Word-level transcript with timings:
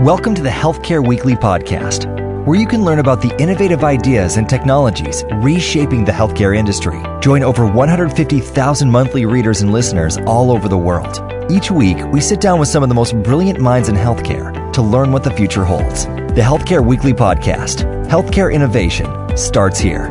Welcome 0.00 0.34
to 0.36 0.42
the 0.42 0.48
Healthcare 0.48 1.06
Weekly 1.06 1.34
podcast, 1.34 2.06
where 2.46 2.58
you 2.58 2.66
can 2.66 2.86
learn 2.86 3.00
about 3.00 3.20
the 3.20 3.36
innovative 3.38 3.84
ideas 3.84 4.38
and 4.38 4.48
technologies 4.48 5.24
reshaping 5.42 6.06
the 6.06 6.12
healthcare 6.12 6.56
industry. 6.56 7.02
Join 7.20 7.42
over 7.42 7.66
150,000 7.66 8.90
monthly 8.90 9.26
readers 9.26 9.60
and 9.60 9.74
listeners 9.74 10.16
all 10.26 10.52
over 10.52 10.70
the 10.70 10.78
world. 10.78 11.20
Each 11.50 11.70
week, 11.70 11.98
we 12.12 12.22
sit 12.22 12.40
down 12.40 12.58
with 12.58 12.70
some 12.70 12.82
of 12.82 12.88
the 12.88 12.94
most 12.94 13.14
brilliant 13.22 13.60
minds 13.60 13.90
in 13.90 13.94
healthcare 13.94 14.72
to 14.72 14.80
learn 14.80 15.12
what 15.12 15.22
the 15.22 15.32
future 15.32 15.66
holds. 15.66 16.06
The 16.06 16.40
Healthcare 16.40 16.82
Weekly 16.82 17.12
podcast, 17.12 17.84
healthcare 18.06 18.50
innovation, 18.50 19.36
starts 19.36 19.78
here. 19.78 20.08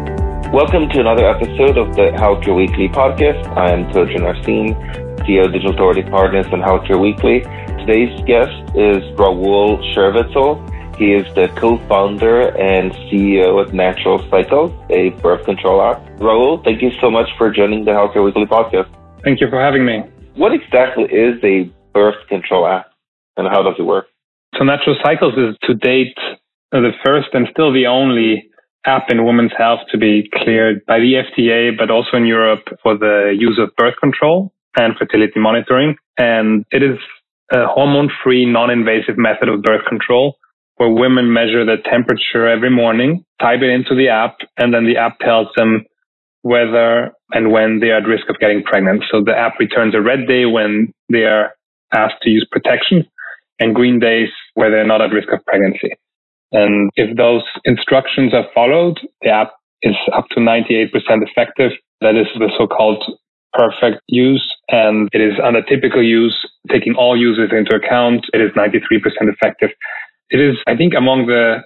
Welcome 0.54 0.88
to 0.90 1.00
another 1.00 1.28
episode 1.28 1.80
of 1.80 1.96
the 1.96 2.12
Healthcare 2.14 2.56
Weekly 2.56 2.90
podcast. 2.90 3.58
I 3.58 3.72
am 3.72 3.86
Tojan 3.92 4.22
Arsene, 4.22 4.76
CEO 5.26 5.52
Digital 5.52 5.74
Authority 5.74 6.04
Partners 6.04 6.46
and 6.52 6.62
Healthcare 6.62 7.02
Weekly. 7.02 7.44
Today's 7.80 8.22
guest 8.28 8.76
is 8.76 9.02
Raoul 9.18 9.78
Scherwitzl. 9.92 10.98
He 10.98 11.14
is 11.14 11.26
the 11.34 11.48
co-founder 11.56 12.56
and 12.58 12.92
CEO 13.08 13.66
at 13.66 13.74
Natural 13.74 14.20
Cycles, 14.30 14.72
a 14.90 15.10
birth 15.22 15.46
control 15.46 15.82
app. 15.82 16.06
Raoul, 16.20 16.62
thank 16.64 16.82
you 16.82 16.92
so 17.00 17.10
much 17.10 17.28
for 17.38 17.50
joining 17.50 17.86
the 17.86 17.92
Healthcare 17.92 18.24
Weekly 18.24 18.46
podcast. 18.46 18.90
Thank 19.24 19.40
you 19.40 19.50
for 19.50 19.60
having 19.60 19.86
me. 19.86 20.04
What 20.36 20.52
exactly 20.54 21.06
is 21.06 21.42
a 21.44 21.72
birth 21.94 22.28
control 22.28 22.68
app 22.68 22.92
and 23.38 23.48
how 23.48 23.64
does 23.64 23.76
it 23.80 23.84
work? 23.84 24.08
So 24.58 24.66
Natural 24.66 24.98
Cycles 25.04 25.34
is 25.38 25.56
to 25.64 25.74
date 25.74 26.18
the 26.72 26.92
first 27.04 27.30
and 27.34 27.48
still 27.50 27.72
the 27.72 27.88
only 27.88 28.50
app 28.86 29.10
in 29.10 29.26
women's 29.26 29.54
health 29.58 29.80
to 29.92 29.98
be 29.98 30.30
cleared 30.34 30.86
by 30.86 31.00
the 31.00 31.24
FDA, 31.24 31.78
but 31.78 31.90
also 31.90 32.18
in 32.18 32.26
Europe 32.26 32.68
for 32.84 32.98
the 32.98 33.36
use 33.38 33.60
of 33.62 33.76
birth 33.76 33.96
control 34.00 34.52
and 34.78 34.96
fertility 34.98 35.40
monitoring. 35.40 35.96
And 36.18 36.66
it 36.72 36.84
is 36.84 36.98
a 37.52 37.66
hormone-free, 37.68 38.46
non-invasive 38.46 39.18
method 39.18 39.50
of 39.50 39.62
birth 39.62 39.86
control 39.88 40.36
where 40.80 40.90
women 40.90 41.32
measure 41.34 41.66
their 41.66 41.82
temperature 41.84 42.48
every 42.48 42.70
morning, 42.70 43.26
type 43.42 43.60
it 43.62 43.70
into 43.70 43.96
the 43.96 44.08
app, 44.08 44.38
and 44.58 44.74
then 44.74 44.86
the 44.86 44.96
app 44.96 45.20
tells 45.20 45.48
them 45.58 45.86
whether 46.42 47.12
and 47.32 47.52
when 47.52 47.80
they 47.82 47.90
are 47.90 47.98
at 47.98 48.08
risk 48.08 48.30
of 48.30 48.40
getting 48.40 48.64
pregnant. 48.64 49.04
So 49.12 49.22
the 49.22 49.38
app 49.38 49.60
returns 49.60 49.94
a 49.94 50.02
red 50.02 50.26
day 50.26 50.46
when 50.46 50.94
they 51.10 51.24
are 51.26 51.52
asked 51.94 52.22
to 52.22 52.30
use 52.30 52.48
protection 52.50 53.06
and 53.60 53.76
green 53.76 54.00
days 54.00 54.30
where 54.54 54.72
they're 54.72 54.88
not 54.88 55.02
at 55.02 55.12
risk 55.12 55.28
of 55.34 55.44
pregnancy. 55.46 55.98
And 56.54 56.90
if 56.96 57.16
those 57.18 57.44
instructions 57.66 58.34
are 58.34 58.48
followed, 58.56 59.00
the 59.22 59.30
app 59.30 59.52
is 59.82 59.96
up 60.14 60.26
to 60.32 60.40
98% 60.40 60.88
effective. 60.96 61.72
That 62.02 62.16
is 62.16 62.28
the 62.38 62.50
so-called 62.58 63.04
perfect 63.54 64.02
use. 64.08 64.56
And 64.70 65.10
it 65.14 65.22
is 65.22 65.34
under 65.44 65.62
typical 65.62 66.04
use, 66.04 66.38
taking 66.70 66.96
all 66.96 67.18
users 67.18 67.52
into 67.52 67.76
account. 67.76 68.26
It 68.34 68.42
is 68.42 68.52
93% 68.52 68.80
effective. 69.22 69.70
It 70.30 70.40
is, 70.40 70.58
I 70.68 70.76
think, 70.76 70.94
among 70.96 71.28
the 71.28 71.64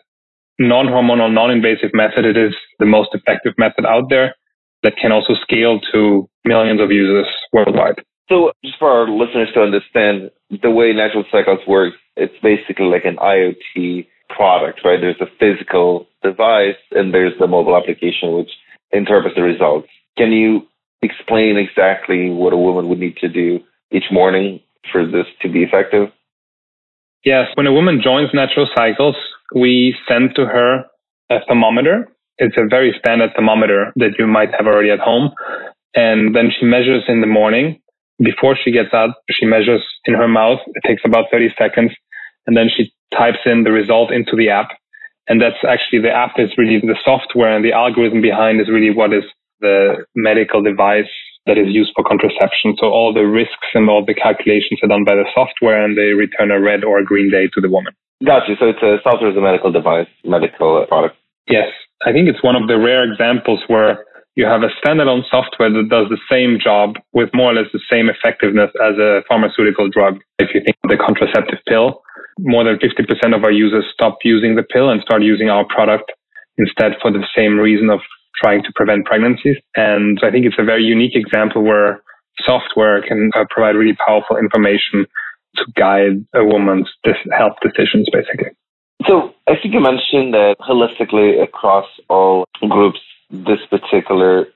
non-hormonal, 0.59 1.33
non-invasive 1.33 1.91
method, 1.93 2.25
it 2.25 2.37
is 2.37 2.53
the 2.79 2.85
most 2.85 3.09
effective 3.13 3.53
method 3.57 3.85
out 3.85 4.09
there 4.09 4.35
that 4.83 4.97
can 4.97 5.11
also 5.11 5.33
scale 5.35 5.79
to 5.91 6.29
millions 6.45 6.81
of 6.81 6.91
users 6.91 7.27
worldwide. 7.51 8.01
So 8.29 8.51
just 8.63 8.77
for 8.79 8.89
our 8.89 9.07
listeners 9.09 9.49
to 9.53 9.61
understand 9.61 10.31
the 10.61 10.71
way 10.71 10.93
natural 10.93 11.25
cycles 11.31 11.59
work, 11.67 11.93
it's 12.15 12.33
basically 12.41 12.85
like 12.85 13.05
an 13.05 13.17
IoT 13.17 14.07
product, 14.29 14.81
right? 14.83 14.99
There's 14.99 15.19
a 15.21 15.27
physical 15.39 16.07
device 16.21 16.77
and 16.91 17.13
there's 17.13 17.33
the 17.39 17.47
mobile 17.47 17.75
application 17.75 18.33
which 18.33 18.49
interprets 18.91 19.35
the 19.35 19.43
results. 19.43 19.87
Can 20.17 20.31
you 20.31 20.67
explain 21.03 21.57
exactly 21.57 22.29
what 22.29 22.53
a 22.53 22.57
woman 22.57 22.89
would 22.89 22.99
need 22.99 23.17
to 23.17 23.29
do 23.29 23.59
each 23.91 24.05
morning 24.11 24.59
for 24.91 25.05
this 25.05 25.25
to 25.41 25.49
be 25.49 25.63
effective? 25.63 26.09
Yes, 27.23 27.47
when 27.55 27.67
a 27.67 27.71
woman 27.71 28.01
joins 28.03 28.29
Natural 28.33 28.67
Cycles, 28.75 29.15
we 29.55 29.95
send 30.07 30.35
to 30.35 30.45
her 30.45 30.85
a 31.29 31.39
thermometer. 31.47 32.09
It's 32.37 32.57
a 32.57 32.67
very 32.69 32.93
standard 32.99 33.31
thermometer 33.35 33.93
that 33.95 34.15
you 34.19 34.27
might 34.27 34.49
have 34.57 34.67
already 34.67 34.89
at 34.89 34.99
home. 34.99 35.31
And 35.95 36.35
then 36.35 36.51
she 36.51 36.65
measures 36.65 37.03
in 37.07 37.21
the 37.21 37.27
morning. 37.27 37.79
Before 38.19 38.57
she 38.61 38.71
gets 38.71 38.93
out, 38.93 39.11
she 39.29 39.45
measures 39.45 39.83
in 40.05 40.15
her 40.15 40.27
mouth. 40.27 40.59
It 40.67 40.87
takes 40.87 41.03
about 41.05 41.25
30 41.31 41.53
seconds. 41.57 41.91
And 42.45 42.57
then 42.57 42.69
she 42.75 42.91
types 43.15 43.39
in 43.45 43.63
the 43.63 43.71
result 43.71 44.11
into 44.11 44.35
the 44.35 44.49
app. 44.49 44.69
And 45.27 45.41
that's 45.41 45.63
actually 45.67 45.99
the 45.99 46.11
app 46.11 46.37
is 46.37 46.49
really 46.57 46.79
the 46.79 46.97
software 47.05 47.55
and 47.55 47.63
the 47.63 47.71
algorithm 47.71 48.21
behind 48.21 48.59
is 48.59 48.67
really 48.67 48.93
what 48.93 49.13
is 49.13 49.23
the 49.63 50.03
medical 50.15 50.61
device 50.61 51.09
that 51.47 51.57
is 51.57 51.71
used 51.71 51.91
for 51.95 52.03
contraception. 52.03 52.75
So 52.79 52.87
all 52.91 53.15
the 53.15 53.23
risks 53.23 53.71
and 53.73 53.89
all 53.89 54.03
the 54.03 54.13
calculations 54.13 54.79
are 54.83 54.91
done 54.91 55.03
by 55.03 55.15
the 55.15 55.27
software 55.33 55.83
and 55.83 55.97
they 55.97 56.11
return 56.15 56.51
a 56.51 56.59
red 56.59 56.83
or 56.83 56.99
a 56.99 57.05
green 57.05 57.31
day 57.31 57.47
to 57.55 57.59
the 57.59 57.69
woman. 57.71 57.95
Gotcha. 58.23 58.55
So 58.59 58.71
it's 58.71 58.83
a 58.83 58.99
software 59.03 59.31
is 59.31 59.37
a 59.37 59.41
medical 59.41 59.71
device, 59.71 60.07
medical 60.23 60.83
uh, 60.83 60.85
product. 60.85 61.15
Yes. 61.47 61.67
I 62.05 62.11
think 62.11 62.27
it's 62.27 62.43
one 62.43 62.55
of 62.55 62.67
the 62.67 62.79
rare 62.79 63.03
examples 63.03 63.59
where 63.67 64.05
you 64.35 64.45
have 64.45 64.63
a 64.63 64.71
standalone 64.79 65.23
software 65.29 65.69
that 65.69 65.89
does 65.89 66.07
the 66.09 66.19
same 66.31 66.57
job 66.57 66.95
with 67.13 67.29
more 67.33 67.51
or 67.51 67.55
less 67.55 67.71
the 67.71 67.83
same 67.91 68.09
effectiveness 68.09 68.71
as 68.81 68.97
a 68.97 69.21
pharmaceutical 69.27 69.89
drug. 69.89 70.19
If 70.39 70.55
you 70.55 70.61
think 70.63 70.77
of 70.83 70.89
the 70.89 70.97
contraceptive 70.97 71.59
pill, 71.67 72.01
more 72.39 72.63
than 72.63 72.79
50% 72.79 73.35
of 73.35 73.43
our 73.43 73.51
users 73.51 73.85
stop 73.93 74.17
using 74.23 74.55
the 74.55 74.63
pill 74.63 74.89
and 74.89 75.01
start 75.01 75.21
using 75.21 75.49
our 75.49 75.65
product 75.65 76.11
instead 76.57 76.93
for 77.01 77.11
the 77.11 77.23
same 77.35 77.57
reason 77.57 77.89
of 77.89 77.99
trying 78.43 78.63
to 78.63 78.71
prevent 78.75 79.05
pregnancies. 79.05 79.57
And 79.75 80.19
I 80.21 80.29
think 80.31 80.45
it's 80.45 80.59
a 80.59 80.63
very 80.63 80.83
unique 80.83 81.15
example 81.15 81.63
where 81.63 82.03
software 82.41 83.01
can 83.01 83.31
uh, 83.35 83.45
provide 83.49 83.75
really 83.75 83.95
powerful 84.05 84.37
information 84.37 85.05
to 85.55 85.65
guide 85.75 86.25
a 86.33 86.43
woman's 86.43 86.89
health 87.31 87.57
decisions, 87.61 88.07
basically. 88.11 88.51
So 89.07 89.33
I 89.47 89.53
think 89.61 89.73
you 89.73 89.81
mentioned 89.81 90.33
that 90.33 90.55
holistically 90.59 91.41
across 91.41 91.85
all 92.09 92.45
groups, 92.69 92.99
this 93.29 93.59
particular 93.69 94.47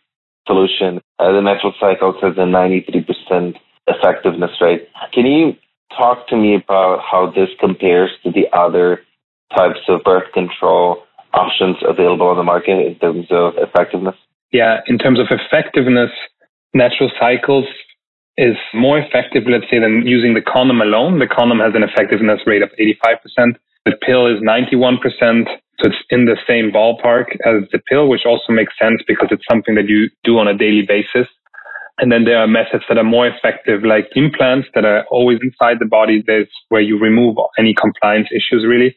solution, 0.48 1.02
uh, 1.19 1.31
the 1.31 1.42
natural 1.42 1.74
cycles 1.80 2.16
has 2.22 2.34
a 2.38 2.48
93% 2.48 3.56
effectiveness 3.88 4.52
rate. 4.62 4.88
Can 5.14 5.25
you 5.25 5.56
talk 5.96 6.28
to 6.30 6.36
me 6.36 6.56
about 6.56 7.02
how 7.02 7.31
this 7.31 7.50
compares 7.59 8.12
to 8.24 8.31
the 8.31 8.48
other 8.54 9.02
types 9.56 9.80
of 9.88 10.04
birth 10.04 10.31
control 10.34 11.04
options 11.34 11.78
available 11.88 12.28
on 12.28 12.38
the 12.38 12.44
market 12.44 12.80
in 12.86 12.96
terms 13.00 13.28
of 13.32 13.54
effectiveness? 13.58 14.16
Yeah, 14.52 14.80
in 14.88 14.98
terms 14.98 15.20
of 15.20 15.28
effectiveness, 15.30 16.12
natural 16.74 17.12
cycles 17.20 17.66
is 18.38 18.56
more 18.74 19.00
effective, 19.00 19.44
let's 19.50 19.66
say, 19.70 19.80
than 19.80 20.06
using 20.06 20.34
the 20.34 20.42
condom 20.42 20.82
alone. 20.82 21.20
The 21.20 21.28
condom 21.28 21.60
has 21.60 21.74
an 21.76 21.84
effectiveness 21.84 22.42
rate 22.46 22.62
of 22.62 22.70
85%. 22.80 23.58
The 23.86 23.98
pill 24.06 24.28
is 24.28 24.42
91%. 24.42 25.00
So 25.80 25.90
it's 25.90 25.98
in 26.10 26.26
the 26.26 26.38
same 26.48 26.72
ballpark 26.72 27.38
as 27.46 27.70
the 27.72 27.80
pill, 27.90 28.10
which 28.10 28.26
also 28.26 28.52
makes 28.52 28.74
sense 28.82 29.02
because 29.08 29.30
it's 29.32 29.46
something 29.50 29.76
that 29.76 29.88
you 29.88 30.10
do 30.24 30.40
on 30.40 30.48
a 30.48 30.58
daily 30.58 30.84
basis. 30.88 31.28
And 32.00 32.12
then 32.12 32.26
there 32.26 32.38
are 32.38 32.48
methods 32.48 32.84
that 32.90 32.98
are 32.98 33.04
more 33.04 33.28
effective, 33.28 33.84
like 33.84 34.10
implants 34.16 34.68
that 34.76 34.86
are 34.86 35.04
always 35.10 35.40
inside 35.42 35.78
the 35.80 35.86
body. 35.86 36.24
There's 36.26 36.50
where 36.70 36.82
you 36.82 37.00
remove 37.00 37.38
any 37.58 37.74
compliance 37.74 38.28
issues, 38.32 38.66
really 38.68 38.96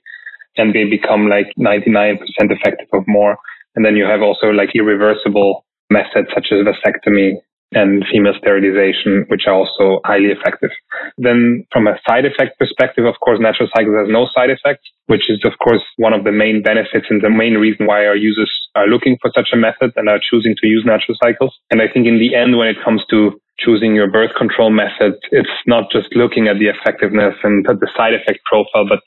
and 0.56 0.74
they 0.74 0.84
become 0.84 1.28
like 1.28 1.52
99% 1.58 2.18
effective 2.26 2.88
or 2.92 3.04
more. 3.06 3.36
And 3.74 3.84
then 3.84 3.96
you 3.96 4.04
have 4.04 4.22
also 4.22 4.48
like 4.48 4.70
irreversible 4.74 5.64
methods 5.90 6.28
such 6.34 6.48
as 6.52 6.66
vasectomy 6.66 7.38
and 7.72 8.04
female 8.10 8.34
sterilization, 8.38 9.24
which 9.28 9.46
are 9.46 9.54
also 9.54 10.00
highly 10.04 10.34
effective. 10.34 10.70
Then 11.18 11.64
from 11.70 11.86
a 11.86 11.94
side 12.06 12.24
effect 12.24 12.58
perspective, 12.58 13.04
of 13.06 13.14
course, 13.22 13.38
natural 13.40 13.68
cycles 13.74 13.94
has 13.94 14.08
no 14.10 14.26
side 14.34 14.50
effects, 14.50 14.82
which 15.06 15.30
is 15.30 15.38
of 15.44 15.52
course 15.62 15.82
one 15.96 16.12
of 16.12 16.24
the 16.24 16.32
main 16.32 16.62
benefits 16.62 17.06
and 17.10 17.22
the 17.22 17.30
main 17.30 17.54
reason 17.54 17.86
why 17.86 18.06
our 18.06 18.16
users 18.16 18.50
are 18.74 18.88
looking 18.88 19.18
for 19.22 19.30
such 19.34 19.50
a 19.52 19.56
method 19.56 19.92
and 19.94 20.08
are 20.08 20.18
choosing 20.18 20.56
to 20.60 20.66
use 20.66 20.82
natural 20.84 21.16
cycles. 21.22 21.54
And 21.70 21.80
I 21.80 21.86
think 21.86 22.06
in 22.06 22.18
the 22.18 22.34
end, 22.34 22.58
when 22.58 22.66
it 22.66 22.82
comes 22.84 23.04
to 23.10 23.40
choosing 23.60 23.94
your 23.94 24.10
birth 24.10 24.34
control 24.36 24.70
method, 24.70 25.14
it's 25.30 25.58
not 25.66 25.92
just 25.92 26.08
looking 26.16 26.48
at 26.48 26.58
the 26.58 26.66
effectiveness 26.66 27.34
and 27.44 27.64
the 27.64 27.90
side 27.96 28.14
effect 28.14 28.40
profile, 28.50 28.88
but 28.88 29.00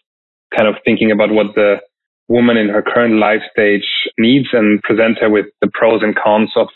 kind 0.55 0.67
of 0.67 0.75
thinking 0.85 1.11
about 1.11 1.31
what 1.31 1.55
the 1.55 1.77
woman 2.27 2.57
in 2.57 2.69
her 2.69 2.81
current 2.81 3.15
life 3.15 3.41
stage 3.51 3.85
needs 4.17 4.47
and 4.53 4.81
present 4.81 5.17
her 5.19 5.29
with 5.29 5.47
the 5.61 5.69
pros 5.73 6.01
and 6.01 6.15
cons 6.15 6.51
of 6.55 6.67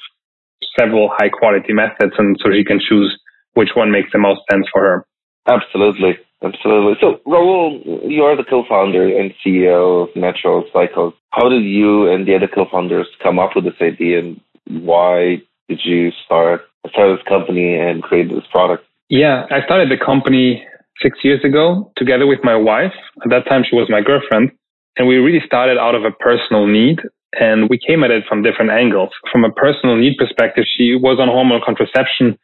several 0.77 1.09
high 1.17 1.29
quality 1.29 1.73
methods 1.73 2.13
and 2.17 2.37
so 2.43 2.51
she 2.51 2.63
can 2.63 2.79
choose 2.79 3.17
which 3.53 3.69
one 3.75 3.91
makes 3.91 4.11
the 4.11 4.19
most 4.19 4.41
sense 4.51 4.67
for 4.71 4.81
her. 4.81 5.05
Absolutely. 5.47 6.17
Absolutely. 6.43 6.93
So, 7.01 7.19
Raoul, 7.25 7.81
you 8.05 8.21
are 8.21 8.37
the 8.37 8.43
co-founder 8.43 9.17
and 9.17 9.33
CEO 9.43 10.07
of 10.07 10.15
Natural 10.15 10.63
Cycles. 10.71 11.15
How 11.31 11.49
did 11.49 11.63
you 11.63 12.11
and 12.11 12.27
the 12.27 12.35
other 12.35 12.47
co-founders 12.47 13.07
come 13.23 13.39
up 13.39 13.51
with 13.55 13.63
this 13.63 13.81
idea 13.81 14.19
and 14.19 14.39
why 14.67 15.41
did 15.67 15.79
you 15.83 16.11
start, 16.25 16.61
start 16.89 17.17
this 17.17 17.27
company 17.27 17.75
and 17.75 18.03
create 18.03 18.29
this 18.29 18.45
product? 18.51 18.83
Yeah, 19.09 19.45
I 19.49 19.65
started 19.65 19.89
the 19.89 20.03
company 20.03 20.63
six 21.01 21.19
years 21.23 21.43
ago 21.43 21.91
together 21.97 22.27
with 22.27 22.39
my 22.43 22.55
wife. 22.55 22.93
At 23.23 23.29
that 23.29 23.47
time, 23.47 23.63
she 23.69 23.75
was 23.75 23.89
my 23.89 24.01
girlfriend. 24.01 24.51
And 24.97 25.07
we 25.07 25.17
really 25.17 25.45
started 25.45 25.77
out 25.77 25.95
of 25.95 26.03
a 26.03 26.11
personal 26.11 26.67
need 26.67 26.99
and 27.39 27.69
we 27.69 27.77
came 27.77 28.03
at 28.03 28.11
it 28.11 28.23
from 28.27 28.41
different 28.41 28.71
angles. 28.71 29.09
From 29.31 29.43
a 29.43 29.51
personal 29.51 29.95
need 29.95 30.17
perspective, 30.17 30.65
she 30.65 30.95
was 30.95 31.19
on 31.19 31.27
hormonal 31.27 31.63
contraception. 31.63 32.37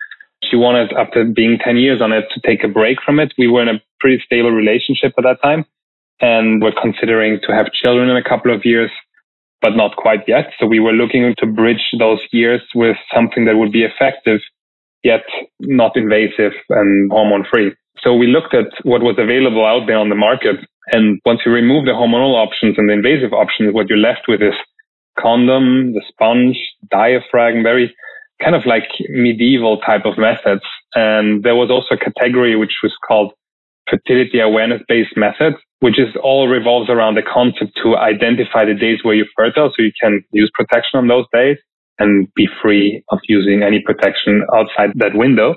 She 0.43 0.57
wanted, 0.57 0.91
after 0.93 1.23
being 1.25 1.57
10 1.63 1.77
years 1.77 2.01
on 2.01 2.11
it, 2.11 2.25
to 2.33 2.41
take 2.41 2.63
a 2.63 2.67
break 2.67 2.97
from 3.03 3.19
it. 3.19 3.33
We 3.37 3.47
were 3.47 3.61
in 3.61 3.69
a 3.69 3.81
pretty 3.99 4.21
stable 4.25 4.51
relationship 4.51 5.13
at 5.17 5.23
that 5.23 5.41
time. 5.41 5.65
and 6.21 6.61
we're 6.61 6.79
considering 6.81 7.39
to 7.47 7.53
have 7.53 7.71
children 7.73 8.09
in 8.09 8.17
a 8.17 8.23
couple 8.23 8.53
of 8.53 8.65
years, 8.65 8.91
but 9.61 9.75
not 9.75 9.95
quite 9.97 10.23
yet. 10.27 10.51
So 10.59 10.65
we 10.65 10.79
were 10.79 10.93
looking 10.93 11.35
to 11.39 11.45
bridge 11.45 11.83
those 11.99 12.21
years 12.31 12.61
with 12.75 12.97
something 13.13 13.45
that 13.45 13.57
would 13.57 13.71
be 13.71 13.83
effective, 13.83 14.39
yet 15.03 15.23
not 15.59 15.97
invasive 15.97 16.53
and 16.69 17.11
hormone 17.11 17.45
free. 17.51 17.73
So 18.03 18.13
we 18.13 18.27
looked 18.27 18.53
at 18.53 18.67
what 18.83 19.01
was 19.01 19.15
available 19.17 19.65
out 19.65 19.87
there 19.87 19.97
on 19.97 20.09
the 20.09 20.15
market. 20.15 20.57
And 20.91 21.19
once 21.25 21.39
you 21.45 21.51
remove 21.51 21.85
the 21.85 21.91
hormonal 21.91 22.35
options 22.35 22.75
and 22.77 22.89
the 22.89 22.93
invasive 22.93 23.31
options, 23.31 23.73
what 23.73 23.87
you're 23.87 23.97
left 23.97 24.27
with 24.27 24.41
is 24.41 24.53
condom, 25.17 25.93
the 25.93 26.03
sponge, 26.09 26.57
diaphragm, 26.91 27.63
very 27.63 27.95
kind 28.43 28.55
of 28.55 28.65
like 28.65 28.89
medieval 29.09 29.79
type 29.79 30.05
of 30.05 30.17
methods. 30.17 30.63
And 30.95 31.43
there 31.43 31.55
was 31.55 31.71
also 31.71 31.95
a 31.95 32.11
category 32.11 32.55
which 32.55 32.83
was 32.83 32.91
called 33.07 33.31
fertility 33.89 34.39
awareness 34.39 34.81
based 34.87 35.15
methods, 35.15 35.55
which 35.79 35.97
is 35.99 36.09
all 36.21 36.47
revolves 36.47 36.89
around 36.89 37.15
the 37.15 37.23
concept 37.23 37.71
to 37.83 37.95
identify 37.95 38.65
the 38.65 38.73
days 38.73 38.99
where 39.03 39.15
you're 39.15 39.31
fertile 39.35 39.69
so 39.69 39.83
you 39.83 39.91
can 40.01 40.23
use 40.31 40.51
protection 40.53 40.99
on 40.99 41.07
those 41.07 41.25
days 41.33 41.57
and 41.99 42.27
be 42.35 42.47
free 42.61 43.03
of 43.09 43.19
using 43.27 43.63
any 43.63 43.79
protection 43.79 44.43
outside 44.53 44.91
that 44.95 45.15
window. 45.15 45.55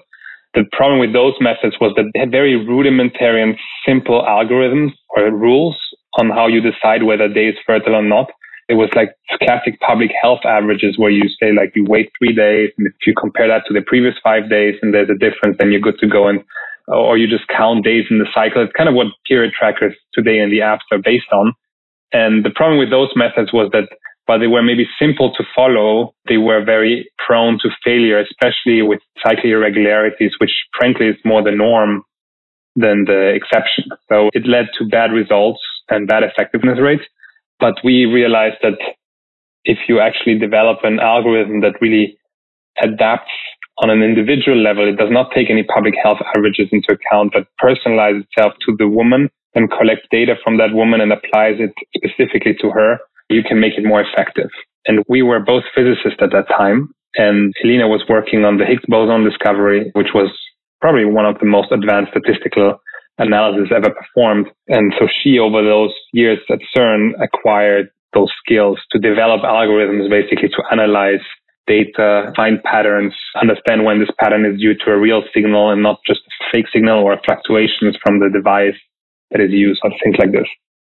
The 0.56 0.64
problem 0.73 0.99
with 0.99 1.12
those 1.12 1.35
methods 1.38 1.76
was 1.81 1.93
that 1.97 2.11
they 2.14 2.19
had 2.19 2.31
very 2.31 2.56
rudimentary 2.56 3.43
and 3.43 3.56
simple 3.87 4.23
algorithms 4.23 4.93
or 5.11 5.31
rules 5.31 5.76
on 6.19 6.31
how 6.31 6.47
you 6.47 6.62
decide 6.62 7.03
whether 7.03 7.25
a 7.25 7.32
day 7.32 7.49
is 7.49 7.56
fertile 7.67 7.94
or 7.94 8.03
not. 8.03 8.31
It 8.70 8.75
was 8.75 8.88
like 8.97 9.14
classic 9.43 9.79
public 9.81 10.11
health 10.20 10.41
averages 10.47 10.97
where 10.97 11.11
you 11.11 11.29
say 11.38 11.53
like 11.53 11.73
you 11.76 11.85
wait 11.87 12.11
three 12.19 12.35
days 12.35 12.70
and 12.79 12.87
if 12.87 12.94
you 13.06 13.12
compare 13.14 13.47
that 13.49 13.64
to 13.69 13.75
the 13.75 13.82
previous 13.82 14.14
five 14.25 14.49
days 14.49 14.75
and 14.81 14.94
there's 14.94 15.11
a 15.11 15.14
difference 15.14 15.56
then 15.58 15.70
you're 15.70 15.81
good 15.81 15.99
to 16.00 16.08
go. 16.08 16.26
And 16.26 16.43
or 16.88 17.19
you 17.19 17.29
just 17.29 17.49
count 17.49 17.85
days 17.85 18.06
in 18.11 18.19
the 18.19 18.29
cycle. 18.32 18.62
It's 18.62 18.73
kind 18.73 18.88
of 18.88 18.94
what 18.94 19.08
period 19.29 19.53
trackers 19.53 19.94
today 20.14 20.38
in 20.38 20.50
the 20.50 20.61
apps 20.61 20.88
are 20.91 20.99
based 20.99 21.31
on. 21.32 21.53
And 22.12 22.44
the 22.44 22.50
problem 22.50 22.79
with 22.79 22.91
those 22.91 23.11
methods 23.14 23.53
was 23.53 23.69
that 23.73 23.88
while 24.26 24.38
they 24.38 24.46
were 24.46 24.62
maybe 24.62 24.87
simple 24.99 25.32
to 25.34 25.44
follow. 25.55 26.14
They 26.28 26.37
were 26.37 26.64
very 26.64 27.11
prone 27.26 27.58
to 27.62 27.70
failure 27.84 28.19
especially 28.20 28.82
with 28.82 29.00
cycle 29.25 29.50
irregularities 29.50 30.32
which 30.38 30.52
frankly 30.78 31.08
is 31.08 31.17
more 31.25 31.43
the 31.43 31.52
norm 31.52 32.02
than 32.75 33.05
the 33.06 33.32
exception. 33.34 33.84
So 34.08 34.31
it 34.34 34.46
led 34.46 34.67
to 34.78 34.84
bad 34.84 35.12
results 35.12 35.61
and 35.88 36.06
bad 36.06 36.23
effectiveness 36.23 36.78
rates 36.81 37.05
but 37.58 37.76
we 37.82 38.05
realized 38.05 38.56
that 38.62 38.78
if 39.64 39.78
you 39.88 40.00
actually 40.00 40.38
develop 40.38 40.79
an 40.84 41.00
algorithm 41.00 41.61
that 41.61 41.81
really 41.81 42.19
adapts 42.82 43.32
on 43.79 43.90
an 43.90 44.02
individual 44.02 44.56
level, 44.56 44.88
it 44.88 44.96
does 44.96 45.11
not 45.11 45.31
take 45.34 45.50
any 45.50 45.62
public 45.62 45.94
health 46.02 46.19
averages 46.34 46.69
into 46.72 46.93
account, 46.93 47.32
but 47.32 47.46
personalizes 47.61 48.25
itself 48.25 48.55
to 48.67 48.75
the 48.79 48.88
woman 48.88 49.29
and 49.55 49.70
collects 49.70 50.06
data 50.11 50.34
from 50.43 50.56
that 50.58 50.72
woman 50.72 51.00
and 51.00 51.12
applies 51.12 51.56
it 51.58 51.72
specifically 51.96 52.55
to 52.61 52.70
her, 52.70 52.99
you 53.28 53.43
can 53.43 53.61
make 53.61 53.75
it 53.76 53.84
more 53.84 54.02
effective. 54.02 54.50
And 54.87 55.05
we 55.08 55.23
were 55.23 55.40
both 55.40 55.64
physicists 55.75 56.20
at 56.20 56.31
that 56.31 56.49
time. 56.49 56.94
And 57.17 57.55
Elina 57.64 57.88
was 57.88 58.05
working 58.08 58.44
on 58.44 58.58
the 58.58 58.64
Higgs 58.64 58.84
boson 58.88 59.25
discovery, 59.25 59.90
which 59.94 60.12
was 60.14 60.31
probably 60.81 61.05
one 61.06 61.26
of 61.26 61.38
the 61.38 61.46
most 61.46 61.73
advanced 61.73 62.12
statistical 62.12 62.78
analysis 63.19 63.73
ever 63.75 63.90
performed. 63.90 64.49
And 64.69 64.93
so 64.99 65.08
she, 65.08 65.38
over 65.38 65.62
those 65.62 65.93
years 66.12 66.38
at 66.50 66.58
CERN, 66.76 67.12
acquired 67.23 67.88
those 68.12 68.31
skills 68.44 68.78
to 68.93 68.99
develop 68.99 69.43
algorithms 69.43 70.08
basically 70.11 70.49
to 70.49 70.62
analyze 70.70 71.25
data, 71.67 72.32
find 72.37 72.62
patterns, 72.62 73.14
understand 73.40 73.84
when 73.84 73.99
this 73.99 74.11
pattern 74.19 74.46
is 74.46 74.61
due 74.61 74.75
to 74.75 74.93
a 74.93 74.99
real 74.99 75.22
signal 75.34 75.70
and 75.70 75.82
not 75.82 75.99
just 76.06 76.20
a 76.20 76.44
fake 76.52 76.67
signal 76.72 77.02
or 77.02 77.19
fluctuations 77.25 77.96
from 78.02 78.20
the 78.20 78.31
device 78.32 78.79
that 79.31 79.40
is 79.40 79.50
used 79.50 79.81
or 79.82 79.90
things 80.02 80.17
like 80.19 80.32
this. 80.32 80.46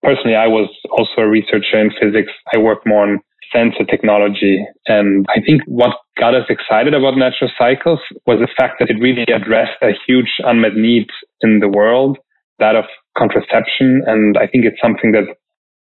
Personally, 0.03 0.37
I 0.37 0.49
was 0.49 0.69
also 0.91 1.23
a 1.23 1.29
researcher 1.29 1.79
in 1.79 1.91
physics. 2.01 2.33
I 2.55 2.59
work 2.59 2.81
more 2.85 3.05
on 3.05 3.21
sensor 3.53 3.85
technology. 3.85 4.65
And 4.87 5.27
I 5.29 5.41
think 5.41 5.63
what 5.67 5.97
got 6.19 6.35
us 6.35 6.47
excited 6.49 6.95
about 6.95 7.17
natural 7.17 7.51
cycles 7.57 8.01
was 8.27 8.39
the 8.41 8.49
fact 8.57 8.77
that 8.81 8.91
it 8.91 8.97
really 9.01 9.23
addressed 9.33 9.79
a 9.83 9.93
huge 10.07 10.33
unmet 10.41 10.75
need 10.75 11.07
in 11.43 11.61
the 11.61 11.69
world, 11.69 12.19
that 12.59 12.75
of 12.75 12.85
contraception. 13.17 14.03
And 14.07 14.37
I 14.39 14.47
think 14.47 14.65
it's 14.65 14.81
something 14.83 15.13
that, 15.13 15.25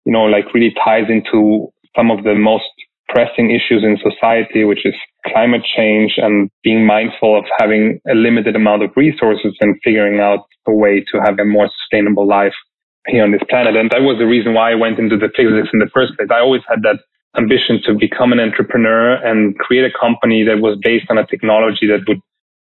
you 0.06 0.12
know, 0.12 0.24
like 0.24 0.54
really 0.54 0.74
ties 0.84 1.06
into 1.08 1.72
some 1.96 2.12
of 2.12 2.24
the 2.24 2.36
most 2.36 2.66
pressing 3.10 3.52
issues 3.52 3.84
in 3.84 3.98
society, 4.02 4.64
which 4.64 4.86
is 4.86 4.96
climate 5.28 5.64
change 5.76 6.14
and 6.18 6.50
being 6.64 6.86
mindful 6.86 7.38
of 7.38 7.46
having 7.60 8.00
a 8.10 8.16
limited 8.16 8.56
amount 8.56 8.84
of 8.84 8.92
resources 8.96 9.56
and 9.62 9.76
figuring 9.84 10.20
out 10.20 10.46
a 10.68 10.74
way 10.74 11.04
to 11.12 11.20
have 11.24 11.38
a 11.38 11.46
more 11.46 11.70
sustainable 11.82 12.26
life 12.26 12.54
here 13.08 13.24
on 13.24 13.32
this 13.32 13.42
planet. 13.50 13.76
And 13.76 13.90
that 13.92 14.02
was 14.02 14.18
the 14.20 14.26
reason 14.26 14.54
why 14.54 14.72
I 14.72 14.76
went 14.76 15.00
into 15.00 15.18
the 15.18 15.30
physics 15.36 15.70
in 15.74 15.80
the 15.80 15.90
first 15.94 16.16
place. 16.16 16.30
I 16.32 16.40
always 16.40 16.62
had 16.68 16.84
that 16.84 17.00
ambition 17.38 17.80
to 17.86 17.94
become 17.94 18.32
an 18.32 18.40
entrepreneur 18.40 19.16
and 19.16 19.58
create 19.58 19.86
a 19.86 19.98
company 19.98 20.44
that 20.44 20.60
was 20.60 20.78
based 20.82 21.06
on 21.10 21.18
a 21.18 21.26
technology 21.26 21.88
that 21.88 22.04
would 22.08 22.20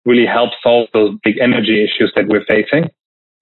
really 0.06 0.26
help 0.26 0.52
solve 0.62 0.90
those 0.94 1.16
big 1.24 1.38
energy 1.40 1.84
issues 1.84 2.12
that 2.16 2.28
we're 2.28 2.46
facing. 2.46 2.90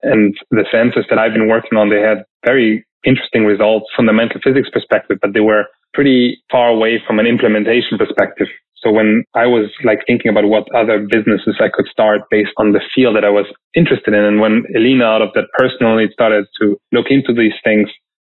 And 0.01 0.35
the 0.51 0.65
sensors 0.73 1.07
that 1.09 1.17
I've 1.17 1.33
been 1.33 1.47
working 1.47 1.77
on, 1.77 1.89
they 1.89 2.01
had 2.01 2.25
very 2.45 2.85
interesting 3.05 3.45
results 3.45 3.87
from 3.95 4.05
the 4.05 4.13
mental 4.13 4.39
physics 4.43 4.69
perspective, 4.71 5.17
but 5.21 5.33
they 5.33 5.39
were 5.39 5.65
pretty 5.93 6.41
far 6.51 6.69
away 6.69 7.01
from 7.05 7.19
an 7.19 7.27
implementation 7.27 7.97
perspective. 7.97 8.47
So 8.83 8.91
when 8.91 9.23
I 9.33 9.47
was 9.47 9.71
like 9.83 10.03
thinking 10.05 10.29
about 10.29 10.45
what 10.45 10.67
other 10.75 10.99
businesses 10.99 11.55
I 11.59 11.71
could 11.73 11.87
start 11.87 12.21
based 12.29 12.51
on 12.57 12.73
the 12.73 12.81
field 12.93 13.15
that 13.15 13.23
I 13.23 13.29
was 13.29 13.47
interested 13.73 14.13
in, 14.13 14.23
and 14.23 14.41
when 14.41 14.65
Elina 14.75 15.05
out 15.05 15.21
of 15.21 15.29
that 15.35 15.47
personally 15.57 16.07
started 16.11 16.45
to 16.61 16.77
look 16.91 17.07
into 17.09 17.33
these 17.33 17.55
things, 17.63 17.89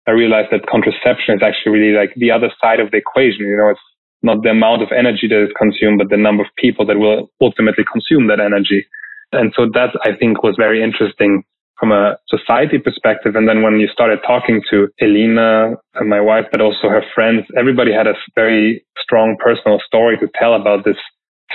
I 0.07 0.13
realized 0.13 0.49
that 0.53 0.71
contraception 0.71 1.35
is 1.35 1.43
actually 1.43 1.79
really 1.79 1.99
like 1.99 2.15
the 2.15 2.31
other 2.31 2.51
side 2.63 2.79
of 2.79 2.93
the 2.93 2.99
equation. 2.99 3.43
You 3.43 3.59
know, 3.59 3.71
it's 3.71 3.89
not 4.23 4.43
the 4.43 4.51
amount 4.51 4.83
of 4.83 4.95
energy 4.97 5.27
that 5.27 5.43
is 5.43 5.51
consumed, 5.59 5.99
but 5.99 6.11
the 6.11 6.17
number 6.17 6.45
of 6.45 6.51
people 6.57 6.87
that 6.87 6.99
will 6.99 7.29
ultimately 7.43 7.85
consume 7.91 8.29
that 8.29 8.39
energy. 8.39 8.87
And 9.33 9.53
so 9.57 9.67
that 9.75 9.91
I 10.07 10.15
think 10.15 10.45
was 10.45 10.55
very 10.57 10.83
interesting 10.83 11.43
from 11.79 11.93
a 11.93 12.17
society 12.29 12.79
perspective. 12.79 13.37
And 13.37 13.49
then 13.49 13.63
when 13.63 13.79
you 13.79 13.89
started 13.89 14.21
talking 14.27 14.63
to 14.71 14.89
Elina 15.01 15.77
and 15.95 16.09
my 16.09 16.21
wife, 16.21 16.47
but 16.51 16.61
also 16.61 16.89
her 16.89 17.05
friends, 17.15 17.45
everybody 17.57 17.93
had 17.93 18.07
a 18.07 18.15
very 18.35 18.85
strong 18.99 19.37
personal 19.39 19.81
story 19.87 20.17
to 20.19 20.29
tell 20.39 20.55
about 20.55 20.85
this 20.85 20.97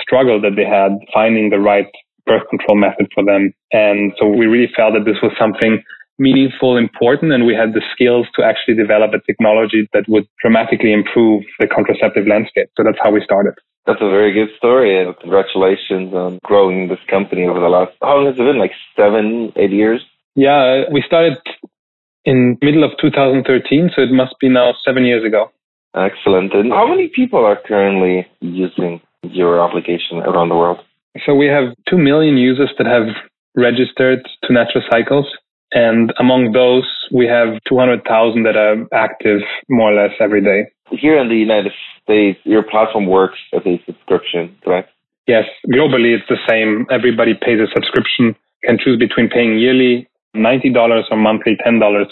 struggle 0.00 0.40
that 0.40 0.56
they 0.56 0.64
had 0.64 0.92
finding 1.12 1.50
the 1.50 1.58
right 1.58 1.90
birth 2.26 2.48
control 2.50 2.78
method 2.78 3.08
for 3.14 3.24
them. 3.24 3.52
And 3.72 4.12
so 4.18 4.26
we 4.26 4.46
really 4.46 4.70
felt 4.74 4.94
that 4.94 5.04
this 5.04 5.20
was 5.22 5.32
something 5.38 5.82
meaningful, 6.18 6.76
important, 6.76 7.32
and 7.32 7.46
we 7.46 7.54
had 7.54 7.74
the 7.74 7.82
skills 7.92 8.26
to 8.36 8.44
actually 8.44 8.74
develop 8.74 9.12
a 9.12 9.20
technology 9.26 9.88
that 9.92 10.04
would 10.08 10.26
dramatically 10.40 10.92
improve 10.92 11.42
the 11.58 11.66
contraceptive 11.66 12.26
landscape. 12.26 12.68
So 12.76 12.84
that's 12.84 12.98
how 13.02 13.10
we 13.10 13.22
started. 13.24 13.54
That's 13.86 14.00
a 14.00 14.08
very 14.08 14.32
good 14.32 14.54
story. 14.56 15.02
And 15.02 15.18
congratulations 15.18 16.14
on 16.14 16.38
growing 16.44 16.88
this 16.88 17.00
company 17.10 17.44
over 17.46 17.58
the 17.58 17.68
last, 17.68 17.92
how 18.00 18.16
long 18.16 18.26
has 18.26 18.36
it 18.36 18.46
been? 18.46 18.58
Like 18.58 18.70
seven, 18.94 19.52
eight 19.56 19.72
years? 19.72 20.00
Yeah, 20.34 20.84
uh, 20.86 20.90
we 20.92 21.02
started 21.06 21.38
in 22.24 22.58
middle 22.62 22.84
of 22.84 22.92
2013. 23.00 23.90
So 23.94 24.02
it 24.02 24.12
must 24.12 24.34
be 24.40 24.48
now 24.48 24.72
seven 24.84 25.04
years 25.04 25.24
ago. 25.24 25.50
Excellent. 25.94 26.54
And 26.54 26.72
how 26.72 26.88
many 26.88 27.08
people 27.08 27.44
are 27.44 27.58
currently 27.66 28.26
using 28.40 29.00
your 29.22 29.62
application 29.62 30.18
around 30.18 30.48
the 30.48 30.56
world? 30.56 30.78
So 31.26 31.34
we 31.34 31.46
have 31.46 31.74
2 31.90 31.98
million 31.98 32.38
users 32.38 32.70
that 32.78 32.86
have 32.86 33.08
registered 33.54 34.26
to 34.44 34.52
Natural 34.52 34.82
Cycles. 34.90 35.26
And 35.72 36.12
among 36.18 36.52
those, 36.52 36.88
we 37.12 37.26
have 37.26 37.58
200,000 37.68 38.42
that 38.44 38.56
are 38.56 38.76
active 38.92 39.40
more 39.68 39.92
or 39.92 40.02
less 40.02 40.12
every 40.20 40.42
day. 40.42 40.70
Here 40.90 41.18
in 41.18 41.28
the 41.28 41.36
United 41.36 41.72
States, 42.02 42.38
your 42.44 42.62
platform 42.62 43.06
works 43.06 43.38
as 43.54 43.62
a 43.64 43.82
subscription, 43.86 44.56
correct? 44.64 44.90
Yes, 45.26 45.44
globally 45.72 46.16
it's 46.16 46.28
the 46.28 46.40
same. 46.48 46.86
Everybody 46.90 47.32
pays 47.34 47.60
a 47.60 47.68
subscription, 47.72 48.34
can 48.64 48.78
choose 48.78 48.98
between 48.98 49.28
paying 49.28 49.58
yearly 49.58 50.08
$90 50.34 51.02
or 51.10 51.16
monthly 51.16 51.56
$10, 51.64 52.04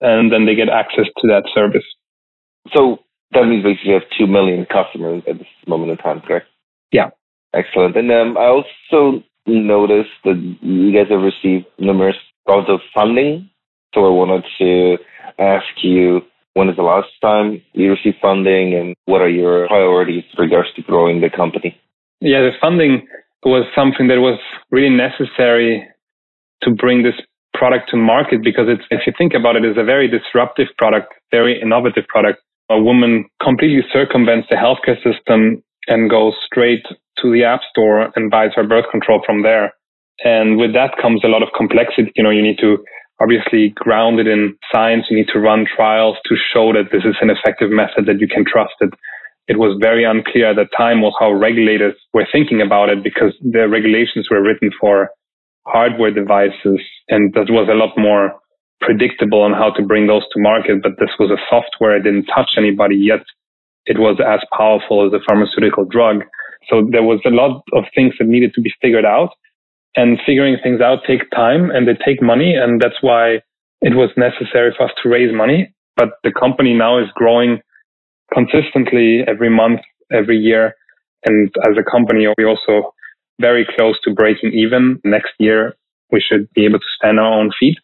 and 0.00 0.32
then 0.32 0.46
they 0.46 0.54
get 0.54 0.68
access 0.68 1.06
to 1.18 1.28
that 1.28 1.44
service. 1.54 1.84
So 2.72 2.98
that 3.32 3.46
means 3.46 3.64
basically 3.64 3.90
you 3.90 3.94
have 3.94 4.08
2 4.18 4.26
million 4.26 4.66
customers 4.66 5.22
at 5.28 5.38
this 5.38 5.46
moment 5.66 5.90
in 5.90 5.96
time, 5.98 6.20
correct? 6.20 6.46
Yeah. 6.92 7.10
Excellent. 7.54 7.96
And 7.96 8.10
um, 8.10 8.36
I 8.36 8.46
also 8.46 9.22
noticed 9.46 10.10
that 10.24 10.56
you 10.60 10.92
guys 10.92 11.10
have 11.10 11.20
received 11.20 11.66
numerous 11.78 12.16
rounds 12.48 12.68
of 12.68 12.80
funding. 12.94 13.48
So 13.94 14.04
I 14.04 14.10
wanted 14.10 14.44
to 14.58 14.96
ask 15.38 15.64
you, 15.82 16.20
when 16.54 16.68
is 16.68 16.76
the 16.76 16.82
last 16.82 17.08
time 17.20 17.62
you 17.72 17.90
received 17.90 18.16
funding 18.20 18.74
and 18.74 18.94
what 19.06 19.20
are 19.20 19.28
your 19.28 19.66
priorities 19.68 20.24
with 20.32 20.46
regards 20.46 20.68
to 20.74 20.82
growing 20.82 21.20
the 21.20 21.30
company? 21.30 21.78
Yeah, 22.20 22.40
the 22.40 22.52
funding 22.60 23.06
was 23.44 23.66
something 23.74 24.08
that 24.08 24.18
was 24.18 24.38
really 24.70 24.94
necessary 24.94 25.86
to 26.62 26.70
bring 26.70 27.02
this 27.02 27.14
product 27.54 27.90
to 27.90 27.96
market 27.96 28.42
because 28.42 28.66
it's, 28.68 28.84
if 28.90 29.06
you 29.06 29.12
think 29.16 29.32
about 29.32 29.56
it, 29.56 29.64
it's 29.64 29.78
a 29.78 29.84
very 29.84 30.08
disruptive 30.08 30.68
product, 30.76 31.14
very 31.30 31.60
innovative 31.60 32.06
product. 32.08 32.40
A 32.70 32.80
woman 32.80 33.26
completely 33.42 33.82
circumvents 33.92 34.48
the 34.50 34.56
healthcare 34.56 34.96
system 35.02 35.62
and 35.86 36.10
goes 36.10 36.34
straight 36.44 36.84
to 37.18 37.32
the 37.32 37.44
app 37.44 37.60
store 37.70 38.10
and 38.16 38.30
buys 38.30 38.50
her 38.56 38.64
birth 38.66 38.86
control 38.90 39.22
from 39.24 39.42
there. 39.42 39.72
And 40.24 40.58
with 40.58 40.72
that 40.74 40.96
comes 41.00 41.22
a 41.24 41.28
lot 41.28 41.42
of 41.42 41.48
complexity. 41.56 42.12
You 42.16 42.22
know, 42.22 42.30
you 42.30 42.42
need 42.42 42.58
to 42.60 42.78
obviously 43.20 43.70
grounded 43.74 44.26
in 44.26 44.56
science. 44.72 45.06
You 45.10 45.16
need 45.16 45.28
to 45.32 45.38
run 45.38 45.66
trials 45.76 46.16
to 46.26 46.36
show 46.52 46.72
that 46.72 46.90
this 46.92 47.04
is 47.04 47.16
an 47.20 47.30
effective 47.30 47.70
method 47.70 48.06
that 48.06 48.20
you 48.20 48.28
can 48.28 48.44
trust 48.44 48.74
it. 48.80 48.90
It 49.46 49.58
was 49.58 49.76
very 49.80 50.04
unclear 50.04 50.50
at 50.50 50.56
the 50.56 50.66
time 50.76 51.02
was 51.02 51.14
how 51.20 51.30
regulators 51.32 51.94
were 52.14 52.26
thinking 52.32 52.62
about 52.62 52.88
it 52.88 53.04
because 53.04 53.34
the 53.42 53.68
regulations 53.68 54.28
were 54.30 54.42
written 54.42 54.70
for 54.80 55.10
hardware 55.66 56.10
devices 56.12 56.80
and 57.08 57.32
that 57.34 57.50
was 57.50 57.68
a 57.70 57.74
lot 57.74 57.96
more 57.96 58.34
predictable 58.80 59.42
on 59.42 59.52
how 59.52 59.70
to 59.70 59.82
bring 59.82 60.06
those 60.06 60.22
to 60.32 60.40
market. 60.40 60.82
But 60.82 60.92
this 60.98 61.10
was 61.18 61.30
a 61.30 61.40
software. 61.48 61.96
It 61.96 62.04
didn't 62.04 62.26
touch 62.26 62.52
anybody 62.58 62.96
yet. 62.96 63.24
It 63.86 63.98
was 63.98 64.18
as 64.20 64.40
powerful 64.56 65.06
as 65.06 65.12
a 65.12 65.24
pharmaceutical 65.26 65.84
drug. 65.84 66.24
So 66.70 66.86
there 66.90 67.02
was 67.02 67.20
a 67.26 67.30
lot 67.30 67.62
of 67.72 67.84
things 67.94 68.14
that 68.18 68.28
needed 68.28 68.52
to 68.54 68.60
be 68.60 68.72
figured 68.80 69.04
out 69.04 69.30
and 69.96 70.18
figuring 70.26 70.56
things 70.62 70.80
out 70.80 71.00
take 71.06 71.30
time 71.30 71.70
and 71.70 71.86
they 71.86 71.94
take 72.04 72.22
money. 72.22 72.54
And 72.54 72.80
that's 72.80 73.00
why 73.02 73.40
it 73.82 73.94
was 73.94 74.10
necessary 74.16 74.74
for 74.76 74.84
us 74.84 74.92
to 75.02 75.08
raise 75.08 75.34
money. 75.34 75.72
But 75.96 76.10
the 76.24 76.32
company 76.32 76.74
now 76.74 76.98
is 76.98 77.08
growing 77.14 77.60
consistently 78.32 79.22
every 79.28 79.50
month, 79.50 79.80
every 80.12 80.38
year. 80.38 80.74
And 81.26 81.50
as 81.68 81.76
a 81.78 81.90
company, 81.90 82.26
we're 82.38 82.48
also 82.48 82.93
very 83.40 83.66
close 83.76 83.98
to 84.04 84.14
breaking 84.14 84.52
even. 84.52 85.00
Next 85.04 85.32
year, 85.38 85.74
we 86.10 86.20
should 86.20 86.48
be 86.54 86.64
able 86.64 86.78
to 86.78 86.92
stand 86.96 87.18
on 87.18 87.26
our 87.26 87.40
own 87.40 87.50
feet. 87.58 87.78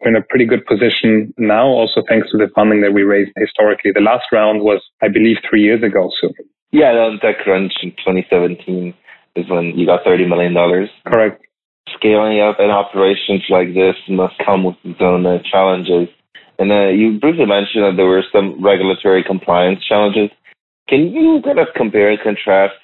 We're 0.00 0.10
in 0.10 0.16
a 0.16 0.22
pretty 0.22 0.46
good 0.46 0.66
position 0.66 1.32
now, 1.38 1.66
also 1.66 2.02
thanks 2.08 2.30
to 2.32 2.38
the 2.38 2.48
funding 2.54 2.80
that 2.82 2.92
we 2.92 3.02
raised 3.02 3.30
historically. 3.36 3.92
The 3.94 4.00
last 4.00 4.24
round 4.32 4.62
was, 4.62 4.82
I 5.00 5.08
believe, 5.08 5.36
three 5.48 5.62
years 5.62 5.82
ago. 5.82 6.10
So 6.20 6.30
yeah, 6.72 6.90
on 6.90 7.20
TechCrunch 7.22 7.72
in 7.82 7.90
2017 8.02 8.94
is 9.36 9.48
when 9.48 9.78
you 9.78 9.86
got 9.86 10.04
$30 10.04 10.28
million. 10.28 10.54
Correct. 11.06 11.44
Scaling 11.94 12.40
up 12.40 12.58
an 12.58 12.70
operations 12.70 13.44
like 13.48 13.74
this 13.74 13.96
must 14.08 14.34
come 14.44 14.64
with 14.64 14.76
its 14.82 15.00
own 15.00 15.26
uh, 15.26 15.38
challenges. 15.50 16.08
And 16.58 16.72
uh, 16.72 16.88
you 16.88 17.18
briefly 17.18 17.46
mentioned 17.46 17.84
that 17.84 17.94
there 17.96 18.06
were 18.06 18.24
some 18.32 18.62
regulatory 18.62 19.22
compliance 19.24 19.84
challenges. 19.86 20.30
Can 20.88 21.12
you 21.12 21.40
kind 21.44 21.58
of 21.58 21.68
compare 21.76 22.10
and 22.10 22.20
contrast 22.20 22.74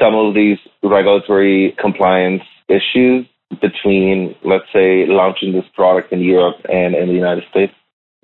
some 0.00 0.14
of 0.14 0.34
these 0.34 0.58
regulatory 0.82 1.76
compliance 1.80 2.42
issues 2.68 3.26
between, 3.60 4.34
let's 4.44 4.66
say, 4.72 5.06
launching 5.06 5.52
this 5.52 5.64
product 5.74 6.12
in 6.12 6.20
Europe 6.20 6.56
and 6.68 6.94
in 6.94 7.08
the 7.08 7.14
United 7.14 7.44
States? 7.50 7.72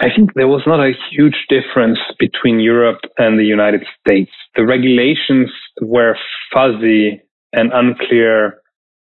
I 0.00 0.08
think 0.14 0.34
there 0.34 0.48
was 0.48 0.62
not 0.66 0.80
a 0.80 0.92
huge 1.10 1.46
difference 1.48 1.98
between 2.18 2.58
Europe 2.60 3.00
and 3.16 3.38
the 3.38 3.44
United 3.44 3.84
States. 4.00 4.30
The 4.56 4.66
regulations 4.66 5.50
were 5.80 6.16
fuzzy 6.52 7.22
and 7.52 7.72
unclear 7.72 8.60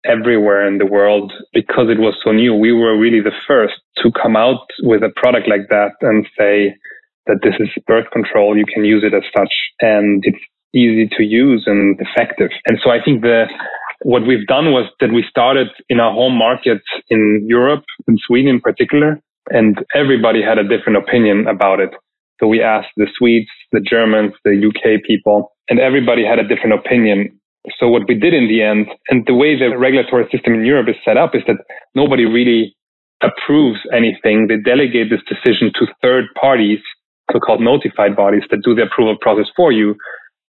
everywhere 0.04 0.66
in 0.66 0.78
the 0.78 0.86
world 0.86 1.32
because 1.52 1.88
it 1.88 1.98
was 1.98 2.14
so 2.24 2.32
new. 2.32 2.54
We 2.54 2.72
were 2.72 2.98
really 2.98 3.20
the 3.20 3.32
first 3.46 3.74
to 4.02 4.10
come 4.20 4.36
out 4.36 4.66
with 4.82 5.02
a 5.02 5.12
product 5.16 5.48
like 5.48 5.68
that 5.70 5.92
and 6.02 6.26
say 6.36 6.76
that 7.26 7.40
this 7.42 7.54
is 7.58 7.70
birth 7.86 8.10
control. 8.12 8.56
You 8.56 8.66
can 8.66 8.84
use 8.84 9.02
it 9.04 9.14
as 9.14 9.22
such 9.34 9.54
and 9.80 10.22
it's 10.26 10.44
easy 10.75 11.09
to 11.16 11.23
use 11.23 11.64
and 11.66 11.99
effective. 12.00 12.50
And 12.66 12.78
so 12.83 12.90
I 12.90 12.99
think 13.02 13.23
the, 13.23 13.45
what 14.02 14.26
we've 14.26 14.47
done 14.47 14.73
was 14.73 14.90
that 15.00 15.12
we 15.12 15.25
started 15.28 15.69
in 15.88 16.00
our 16.00 16.12
home 16.12 16.37
market 16.37 16.83
in 17.09 17.45
Europe, 17.49 17.85
in 18.09 18.19
Sweden 18.26 18.57
in 18.57 18.61
particular, 18.61 19.21
and 19.50 19.78
everybody 19.95 20.43
had 20.43 20.59
a 20.59 20.66
different 20.66 20.99
opinion 20.99 21.47
about 21.47 21.81
it. 21.81 21.90
So 22.40 22.47
we 22.47 22.62
asked 22.62 22.90
the 22.97 23.07
Swedes, 23.16 23.49
the 23.73 23.81
Germans, 23.81 24.33
the 24.45 24.59
UK 24.59 25.02
people, 25.07 25.52
and 25.69 25.78
everybody 25.78 26.25
had 26.25 26.38
a 26.38 26.47
different 26.47 26.75
opinion. 26.75 27.38
So 27.78 27.88
what 27.88 28.02
we 28.09 28.14
did 28.14 28.35
in 28.35 28.49
the 28.49 28.62
end, 28.62 28.88
and 29.09 29.25
the 29.26 29.35
way 29.35 29.57
the 29.57 29.76
regulatory 29.76 30.28
system 30.31 30.54
in 30.54 30.64
Europe 30.64 30.88
is 30.88 30.97
set 31.04 31.16
up 31.16 31.35
is 31.35 31.43
that 31.47 31.57
nobody 31.95 32.25
really 32.25 32.75
approves 33.23 33.78
anything. 33.93 34.49
They 34.49 34.59
delegate 34.59 35.09
this 35.09 35.23
decision 35.25 35.73
to 35.78 35.87
third 36.02 36.25
parties, 36.38 36.81
so-called 37.33 37.62
notified 37.62 38.16
bodies 38.16 38.43
that 38.50 38.62
do 38.64 38.75
the 38.75 38.83
approval 38.83 39.16
process 39.21 39.47
for 39.57 39.73
you, 39.73 39.95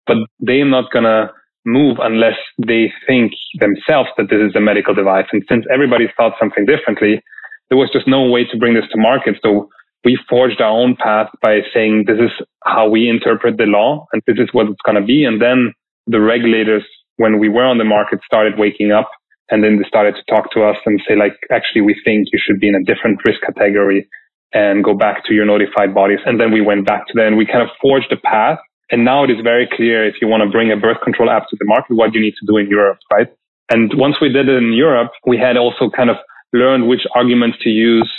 but 0.06 0.16
they're 0.40 0.64
not 0.64 0.92
going 0.92 1.04
to 1.04 1.30
move 1.66 1.96
unless 2.00 2.36
they 2.58 2.92
think 3.06 3.32
themselves 3.58 4.10
that 4.16 4.28
this 4.28 4.40
is 4.40 4.54
a 4.54 4.60
medical 4.60 4.94
device. 4.94 5.26
And 5.32 5.42
since 5.48 5.64
everybody 5.72 6.06
thought 6.16 6.34
something 6.38 6.66
differently, 6.66 7.22
there 7.70 7.78
was 7.78 7.90
just 7.92 8.06
no 8.06 8.28
way 8.28 8.44
to 8.44 8.58
bring 8.58 8.74
this 8.74 8.84
to 8.92 8.98
market. 8.98 9.36
So 9.42 9.68
we 10.04 10.18
forged 10.28 10.60
our 10.60 10.70
own 10.70 10.96
path 10.96 11.28
by 11.40 11.60
saying 11.72 12.04
this 12.06 12.18
is 12.18 12.30
how 12.64 12.88
we 12.88 13.08
interpret 13.08 13.56
the 13.56 13.64
law 13.64 14.06
and 14.12 14.22
this 14.26 14.36
is 14.38 14.48
what 14.52 14.66
it's 14.66 14.82
going 14.84 15.00
to 15.00 15.06
be. 15.06 15.24
And 15.24 15.40
then 15.40 15.72
the 16.06 16.20
regulators 16.20 16.84
when 17.16 17.38
we 17.38 17.48
were 17.48 17.64
on 17.64 17.78
the 17.78 17.84
market 17.84 18.20
started 18.24 18.58
waking 18.58 18.92
up 18.92 19.10
and 19.50 19.62
then 19.62 19.78
they 19.78 19.88
started 19.88 20.14
to 20.16 20.34
talk 20.34 20.50
to 20.52 20.64
us 20.64 20.76
and 20.84 21.00
say 21.08 21.16
like 21.16 21.34
actually 21.50 21.80
we 21.80 21.96
think 22.04 22.28
you 22.32 22.38
should 22.44 22.60
be 22.60 22.68
in 22.68 22.74
a 22.74 22.82
different 22.82 23.20
risk 23.24 23.40
category 23.40 24.08
and 24.52 24.84
go 24.84 24.94
back 24.94 25.24
to 25.26 25.34
your 25.34 25.46
notified 25.46 25.94
bodies 25.94 26.18
and 26.26 26.40
then 26.40 26.52
we 26.52 26.60
went 26.60 26.86
back 26.86 27.06
to 27.06 27.12
them 27.14 27.36
we 27.36 27.46
kind 27.46 27.62
of 27.62 27.68
forged 27.80 28.12
a 28.12 28.16
path 28.16 28.58
and 28.94 29.04
now 29.04 29.24
it 29.24 29.30
is 29.30 29.40
very 29.42 29.66
clear 29.76 30.06
if 30.06 30.14
you 30.20 30.28
want 30.28 30.42
to 30.44 30.48
bring 30.48 30.70
a 30.70 30.76
birth 30.76 31.00
control 31.02 31.28
app 31.28 31.48
to 31.50 31.56
the 31.58 31.66
market 31.66 31.94
what 31.94 32.14
you 32.14 32.20
need 32.20 32.34
to 32.38 32.46
do 32.46 32.56
in 32.56 32.68
europe 32.68 32.98
right? 33.12 33.28
And 33.72 33.90
once 34.06 34.16
we 34.20 34.28
did 34.28 34.48
it 34.48 34.56
in 34.56 34.72
europe 34.72 35.10
we 35.26 35.36
had 35.36 35.56
also 35.56 35.90
kind 35.90 36.10
of 36.10 36.16
learned 36.52 36.86
which 36.86 37.04
arguments 37.14 37.58
to 37.64 37.70
use 37.70 38.10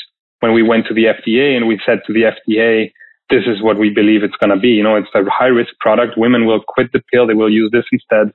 when 0.41 0.51
we 0.53 0.61
went 0.71 0.85
to 0.87 0.93
the 0.93 1.05
fda 1.15 1.55
and 1.55 1.67
we 1.67 1.79
said 1.85 1.99
to 2.05 2.13
the 2.13 2.23
fda 2.33 2.91
this 3.29 3.43
is 3.47 3.61
what 3.61 3.77
we 3.77 3.89
believe 3.89 4.23
it's 4.23 4.35
going 4.37 4.53
to 4.53 4.59
be. 4.59 4.69
You 4.69 4.83
know 4.83 4.95
it's 4.95 5.09
a 5.15 5.23
high 5.29 5.47
risk 5.47 5.73
product. 5.79 6.17
Women 6.17 6.45
will 6.45 6.61
quit 6.67 6.91
the 6.93 7.01
pill. 7.11 7.27
They 7.27 7.33
will 7.33 7.51
use 7.51 7.71
this 7.71 7.85
instead. 7.91 8.31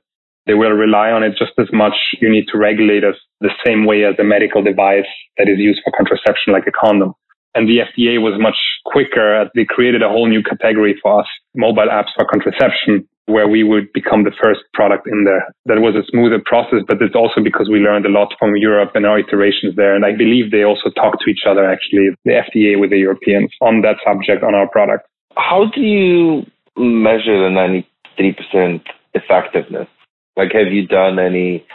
They 0.47 0.53
will 0.53 0.71
rely 0.71 1.11
on 1.11 1.23
it 1.23 1.37
just 1.37 1.53
as 1.59 1.67
much. 1.71 1.93
You 2.19 2.29
need 2.29 2.45
to 2.51 2.57
regulate 2.57 3.03
it 3.03 3.15
the 3.39 3.51
same 3.65 3.85
way 3.85 4.03
as 4.03 4.15
a 4.19 4.23
medical 4.23 4.63
device 4.63 5.07
that 5.37 5.47
is 5.47 5.59
used 5.59 5.81
for 5.83 5.93
contraception, 5.95 6.51
like 6.51 6.67
a 6.67 6.71
condom. 6.71 7.13
And 7.53 7.67
the 7.67 7.79
FDA 7.79 8.21
was 8.21 8.39
much 8.39 8.57
quicker. 8.85 9.49
They 9.55 9.65
created 9.65 10.01
a 10.01 10.09
whole 10.09 10.27
new 10.27 10.41
category 10.41 10.97
for 11.01 11.21
us, 11.21 11.27
mobile 11.55 11.89
apps 11.91 12.15
for 12.15 12.25
contraception, 12.25 13.07
where 13.25 13.47
we 13.47 13.63
would 13.63 13.91
become 13.93 14.23
the 14.23 14.35
first 14.41 14.61
product 14.73 15.07
in 15.07 15.25
there. 15.25 15.47
That 15.65 15.81
was 15.81 15.95
a 15.95 16.05
smoother 16.09 16.41
process, 16.45 16.79
but 16.87 17.01
it's 17.01 17.15
also 17.15 17.41
because 17.43 17.69
we 17.69 17.79
learned 17.79 18.05
a 18.05 18.09
lot 18.09 18.33
from 18.39 18.55
Europe 18.55 18.91
and 18.95 19.05
our 19.05 19.19
iterations 19.19 19.75
there. 19.75 19.95
And 19.95 20.05
I 20.05 20.15
believe 20.15 20.51
they 20.51 20.63
also 20.63 20.89
talk 20.91 21.19
to 21.19 21.29
each 21.29 21.43
other, 21.47 21.69
actually, 21.69 22.09
the 22.25 22.39
FDA 22.39 22.79
with 22.79 22.89
the 22.89 22.97
Europeans 22.97 23.51
on 23.61 23.81
that 23.81 23.97
subject 24.05 24.43
on 24.43 24.55
our 24.55 24.67
product. 24.67 25.07
How 25.35 25.65
do 25.73 25.81
you 25.81 26.45
measure 26.77 27.37
the 27.37 27.83
93% 28.17 28.81
effectiveness? 29.13 29.87
Like, 30.35 30.51
have 30.53 30.71
you 30.71 30.87
done 30.87 31.19
any 31.19 31.65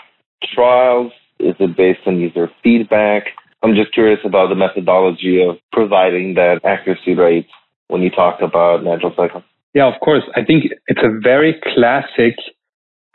trials? 0.54 1.12
Is 1.38 1.54
it 1.58 1.76
based 1.76 2.00
on 2.06 2.18
user 2.18 2.50
feedback? 2.62 3.24
I'm 3.62 3.74
just 3.74 3.92
curious 3.92 4.20
about 4.24 4.48
the 4.48 4.54
methodology 4.54 5.42
of 5.42 5.56
providing 5.72 6.34
that 6.34 6.60
accuracy 6.64 7.14
rate 7.14 7.46
when 7.88 8.02
you 8.02 8.10
talk 8.10 8.40
about 8.40 8.84
natural 8.84 9.12
cycle. 9.16 9.42
Yeah, 9.74 9.92
of 9.92 10.00
course. 10.00 10.22
I 10.34 10.44
think 10.44 10.64
it's 10.86 11.02
a 11.02 11.18
very 11.22 11.60
classic 11.74 12.34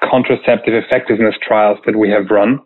contraceptive 0.04 0.74
effectiveness 0.74 1.36
trials 1.42 1.80
that 1.86 1.98
we 1.98 2.10
have 2.10 2.30
run 2.30 2.60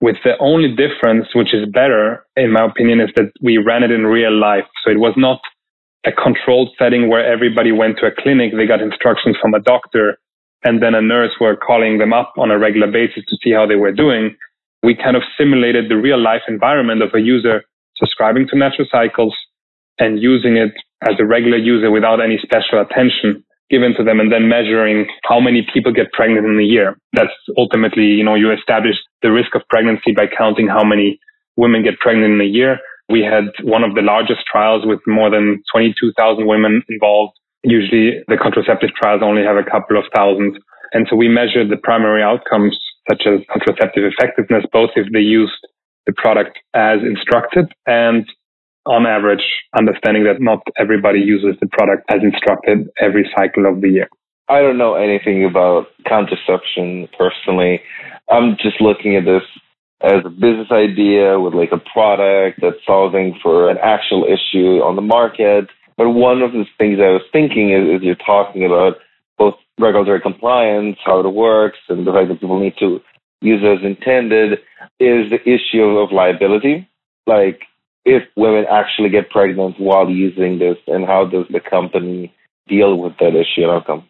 with 0.00 0.16
the 0.24 0.32
only 0.40 0.74
difference, 0.74 1.28
which 1.34 1.54
is 1.54 1.68
better, 1.72 2.24
in 2.36 2.52
my 2.52 2.64
opinion, 2.64 3.00
is 3.00 3.10
that 3.16 3.32
we 3.42 3.58
ran 3.58 3.82
it 3.82 3.90
in 3.90 4.06
real 4.06 4.32
life. 4.32 4.64
So 4.84 4.90
it 4.90 4.98
was 4.98 5.14
not 5.16 5.40
a 6.04 6.12
controlled 6.12 6.70
setting 6.78 7.08
where 7.08 7.24
everybody 7.24 7.72
went 7.72 7.98
to 7.98 8.06
a 8.06 8.10
clinic. 8.10 8.52
They 8.54 8.66
got 8.66 8.82
instructions 8.82 9.36
from 9.40 9.54
a 9.54 9.60
doctor 9.60 10.18
and 10.64 10.82
then 10.82 10.94
a 10.94 11.02
nurse 11.02 11.32
were 11.40 11.56
calling 11.56 11.98
them 11.98 12.12
up 12.12 12.32
on 12.36 12.50
a 12.50 12.58
regular 12.58 12.90
basis 12.90 13.24
to 13.28 13.36
see 13.42 13.52
how 13.52 13.66
they 13.66 13.76
were 13.76 13.92
doing, 13.92 14.36
we 14.82 14.94
kind 14.94 15.16
of 15.16 15.22
simulated 15.38 15.90
the 15.90 15.96
real 15.96 16.20
life 16.20 16.42
environment 16.48 17.02
of 17.02 17.10
a 17.14 17.20
user 17.20 17.64
subscribing 17.96 18.46
to 18.48 18.58
natural 18.58 18.86
cycles 18.90 19.34
and 19.98 20.20
using 20.20 20.56
it 20.56 20.72
as 21.02 21.16
a 21.18 21.24
regular 21.24 21.56
user 21.56 21.90
without 21.90 22.20
any 22.20 22.38
special 22.42 22.80
attention 22.80 23.42
given 23.68 23.94
to 23.96 24.04
them 24.04 24.20
and 24.20 24.30
then 24.30 24.48
measuring 24.48 25.06
how 25.24 25.40
many 25.40 25.66
people 25.74 25.92
get 25.92 26.12
pregnant 26.12 26.46
in 26.46 26.58
a 26.58 26.62
year. 26.62 26.96
That's 27.14 27.34
ultimately, 27.58 28.04
you 28.04 28.22
know, 28.22 28.36
you 28.36 28.52
establish 28.52 28.94
the 29.22 29.32
risk 29.32 29.56
of 29.56 29.62
pregnancy 29.68 30.12
by 30.16 30.26
counting 30.26 30.68
how 30.68 30.84
many 30.84 31.18
women 31.56 31.82
get 31.82 31.98
pregnant 31.98 32.34
in 32.34 32.40
a 32.40 32.44
year. 32.44 32.78
We 33.08 33.22
had 33.22 33.50
one 33.64 33.82
of 33.82 33.94
the 33.96 34.02
largest 34.02 34.46
trials 34.50 34.86
with 34.86 35.00
more 35.06 35.30
than 35.30 35.62
22,000 35.72 36.46
women 36.46 36.82
involved 36.88 37.32
Usually 37.66 38.22
the 38.28 38.36
contraceptive 38.36 38.90
trials 38.94 39.22
only 39.24 39.42
have 39.42 39.56
a 39.56 39.68
couple 39.68 39.98
of 39.98 40.04
thousand. 40.14 40.56
And 40.92 41.06
so 41.10 41.16
we 41.16 41.26
measured 41.26 41.68
the 41.68 41.76
primary 41.82 42.22
outcomes 42.22 42.78
such 43.08 43.22
as 43.26 43.40
contraceptive 43.50 44.04
effectiveness, 44.04 44.64
both 44.72 44.90
if 44.96 45.06
they 45.12 45.20
used 45.20 45.66
the 46.06 46.12
product 46.12 46.58
as 46.74 47.00
instructed 47.02 47.72
and 47.86 48.26
on 48.86 49.04
average, 49.04 49.42
understanding 49.76 50.24
that 50.24 50.40
not 50.40 50.60
everybody 50.78 51.18
uses 51.18 51.58
the 51.60 51.66
product 51.66 52.04
as 52.08 52.20
instructed 52.22 52.88
every 53.00 53.28
cycle 53.36 53.66
of 53.66 53.80
the 53.80 53.88
year. 53.88 54.08
I 54.48 54.60
don't 54.60 54.78
know 54.78 54.94
anything 54.94 55.44
about 55.44 55.86
contraception 56.06 57.08
personally. 57.18 57.82
I'm 58.30 58.56
just 58.62 58.80
looking 58.80 59.16
at 59.16 59.24
this 59.24 59.42
as 60.02 60.22
a 60.24 60.30
business 60.30 60.70
idea 60.70 61.40
with 61.40 61.54
like 61.54 61.72
a 61.72 61.82
product 61.92 62.60
that's 62.62 62.76
solving 62.86 63.38
for 63.42 63.70
an 63.70 63.78
actual 63.82 64.24
issue 64.24 64.82
on 64.82 64.94
the 64.94 65.02
market. 65.02 65.66
But 65.96 66.10
one 66.10 66.42
of 66.42 66.52
the 66.52 66.64
things 66.78 66.98
I 67.00 67.10
was 67.10 67.22
thinking 67.32 67.72
is, 67.72 67.96
is 67.96 68.02
you're 68.04 68.14
talking 68.14 68.64
about 68.64 68.98
regulatory 69.78 70.20
compliance, 70.20 70.96
how 71.04 71.20
it 71.20 71.34
works, 71.34 71.78
and 71.88 72.06
the 72.06 72.12
fact 72.12 72.28
that 72.28 72.40
people 72.40 72.60
need 72.60 72.74
to 72.78 73.00
use 73.40 73.62
as 73.62 73.84
intended, 73.84 74.60
is 74.98 75.30
the 75.30 75.40
issue 75.44 75.98
of 75.98 76.12
liability. 76.12 76.88
Like, 77.26 77.62
if 78.04 78.22
women 78.36 78.64
actually 78.70 79.10
get 79.10 79.30
pregnant 79.30 79.78
while 79.78 80.08
using 80.08 80.58
this, 80.58 80.76
and 80.86 81.04
how 81.04 81.26
does 81.26 81.46
the 81.50 81.60
company 81.60 82.32
deal 82.68 82.96
with 82.96 83.12
that 83.18 83.34
issue 83.34 83.62
and 83.62 83.70
outcome? 83.70 84.06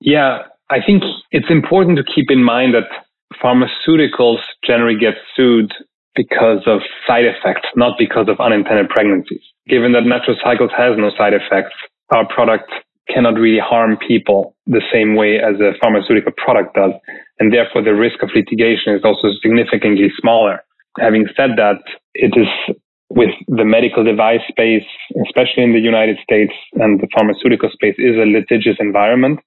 Yeah, 0.00 0.42
I 0.68 0.78
think 0.84 1.02
it's 1.30 1.50
important 1.50 1.96
to 1.98 2.04
keep 2.04 2.30
in 2.30 2.42
mind 2.42 2.74
that 2.74 2.88
pharmaceuticals 3.42 4.40
generally 4.66 4.98
get 4.98 5.14
sued 5.34 5.72
because 6.14 6.62
of 6.66 6.80
side 7.06 7.24
effects, 7.24 7.68
not 7.76 7.98
because 7.98 8.28
of 8.28 8.40
unintended 8.40 8.88
pregnancies. 8.88 9.42
Given 9.68 9.92
that 9.92 10.04
Natural 10.04 10.36
Cycles 10.42 10.70
has 10.76 10.96
no 10.96 11.10
side 11.16 11.34
effects, 11.34 11.74
our 12.14 12.26
product 12.26 12.70
cannot 13.08 13.34
really 13.34 13.60
harm 13.62 13.96
people 13.96 14.54
the 14.66 14.82
same 14.92 15.14
way 15.14 15.38
as 15.38 15.60
a 15.60 15.72
pharmaceutical 15.80 16.32
product 16.36 16.74
does. 16.74 16.92
And 17.38 17.52
therefore 17.52 17.82
the 17.82 17.94
risk 17.94 18.22
of 18.22 18.30
litigation 18.34 18.94
is 18.94 19.02
also 19.04 19.28
significantly 19.42 20.10
smaller. 20.20 20.60
Having 20.98 21.28
said 21.36 21.50
that, 21.56 21.82
it 22.14 22.32
is 22.36 22.48
with 23.10 23.30
the 23.46 23.64
medical 23.64 24.02
device 24.02 24.40
space, 24.48 24.86
especially 25.26 25.62
in 25.62 25.72
the 25.72 25.80
United 25.80 26.18
States 26.22 26.52
and 26.74 27.00
the 27.00 27.08
pharmaceutical 27.14 27.70
space 27.72 27.94
is 27.98 28.16
a 28.16 28.26
litigious 28.26 28.76
environment. 28.80 29.38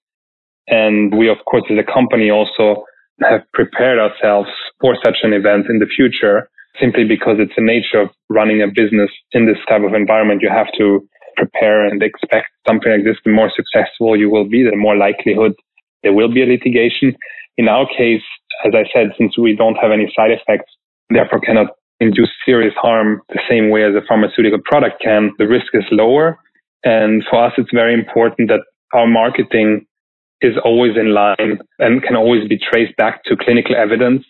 And 0.68 1.16
we, 1.18 1.30
of 1.30 1.38
course, 1.50 1.64
as 1.70 1.78
a 1.78 1.92
company 1.92 2.30
also 2.30 2.86
have 3.22 3.42
prepared 3.54 4.00
ourselves 4.00 4.50
for 4.80 4.96
such 5.04 5.18
an 5.24 5.34
event 5.34 5.66
in 5.70 5.80
the 5.80 5.88
future 5.94 6.50
simply 6.80 7.04
because 7.04 7.36
it's 7.40 7.56
the 7.58 7.64
nature 7.64 8.00
of 8.00 8.10
running 8.30 8.62
a 8.62 8.68
business 8.68 9.10
in 9.34 9.46
this 9.46 9.58
type 9.68 9.82
of 9.84 9.94
environment. 9.94 10.42
You 10.42 10.50
have 10.50 10.72
to 10.78 11.08
prepare 11.40 11.88
and 11.88 12.04
expect 12.04 12.48
something 12.68 12.92
like 12.92 13.04
this. 13.04 13.18
The 13.24 13.32
more 13.32 13.52
successful 13.56 14.20
you 14.20 14.30
will 14.30 14.48
be, 14.48 14.64
the 14.64 14.76
more 14.76 14.98
likelihood 14.98 15.54
there 16.04 16.14
will 16.14 16.32
be 16.32 16.44
a 16.44 16.46
litigation. 16.46 17.16
In 17.58 17.68
our 17.68 17.88
case, 17.98 18.22
as 18.66 18.74
I 18.76 18.84
said, 18.94 19.12
since 19.18 19.38
we 19.38 19.56
don't 19.56 19.76
have 19.76 19.92
any 19.92 20.12
side 20.16 20.32
effects, 20.32 20.72
therefore 21.10 21.40
cannot 21.40 21.68
induce 22.00 22.30
serious 22.46 22.74
harm 22.82 23.22
the 23.30 23.42
same 23.50 23.70
way 23.70 23.84
as 23.84 23.96
a 23.96 24.06
pharmaceutical 24.08 24.60
product 24.64 25.02
can, 25.02 25.32
the 25.38 25.48
risk 25.48 25.68
is 25.74 25.84
lower. 25.92 26.38
And 26.84 27.24
for 27.30 27.44
us, 27.44 27.54
it's 27.58 27.72
very 27.74 27.94
important 27.94 28.50
that 28.50 28.62
our 28.94 29.08
marketing 29.08 29.86
is 30.42 30.56
always 30.64 30.96
in 30.96 31.14
line 31.14 31.60
and 31.80 32.02
can 32.02 32.16
always 32.16 32.48
be 32.48 32.58
traced 32.58 32.96
back 32.96 33.24
to 33.26 33.36
clinical 33.36 33.76
evidence, 33.76 34.24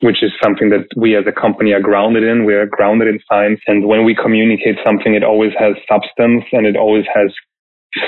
which 0.00 0.22
is 0.22 0.32
something 0.42 0.70
that 0.70 0.86
we 0.96 1.16
as 1.16 1.24
a 1.26 1.32
company 1.32 1.72
are 1.72 1.80
grounded 1.80 2.24
in. 2.24 2.44
We 2.44 2.54
are 2.54 2.66
grounded 2.66 3.08
in 3.08 3.20
science. 3.28 3.60
And 3.66 3.86
when 3.86 4.04
we 4.04 4.14
communicate 4.14 4.76
something, 4.84 5.14
it 5.14 5.24
always 5.24 5.52
has 5.58 5.74
substance 5.88 6.44
and 6.52 6.66
it 6.66 6.76
always 6.76 7.04
has 7.14 7.32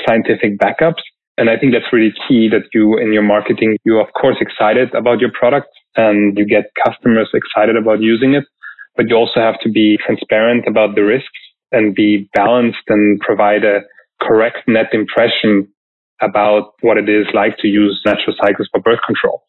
scientific 0.07 0.59
backups. 0.59 1.01
And 1.37 1.49
I 1.49 1.57
think 1.57 1.73
that's 1.73 1.91
really 1.93 2.13
key 2.27 2.49
that 2.49 2.65
you 2.73 2.97
in 2.97 3.13
your 3.13 3.21
marketing, 3.21 3.77
you're 3.85 4.01
of 4.01 4.11
course 4.19 4.37
excited 4.41 4.93
about 4.93 5.19
your 5.19 5.31
product 5.31 5.69
and 5.95 6.37
you 6.37 6.45
get 6.45 6.71
customers 6.83 7.29
excited 7.33 7.75
about 7.75 8.01
using 8.01 8.33
it, 8.33 8.43
but 8.95 9.07
you 9.07 9.15
also 9.15 9.39
have 9.39 9.59
to 9.61 9.69
be 9.69 9.97
transparent 10.03 10.65
about 10.67 10.95
the 10.95 11.03
risks 11.03 11.39
and 11.71 11.93
be 11.93 12.29
balanced 12.33 12.85
and 12.87 13.19
provide 13.19 13.63
a 13.63 13.81
correct 14.21 14.67
net 14.67 14.87
impression 14.93 15.67
about 16.21 16.73
what 16.81 16.97
it 16.97 17.07
is 17.07 17.27
like 17.33 17.57
to 17.59 17.67
use 17.67 18.01
natural 18.05 18.35
cycles 18.41 18.67
for 18.71 18.81
birth 18.81 18.99
control. 19.05 19.43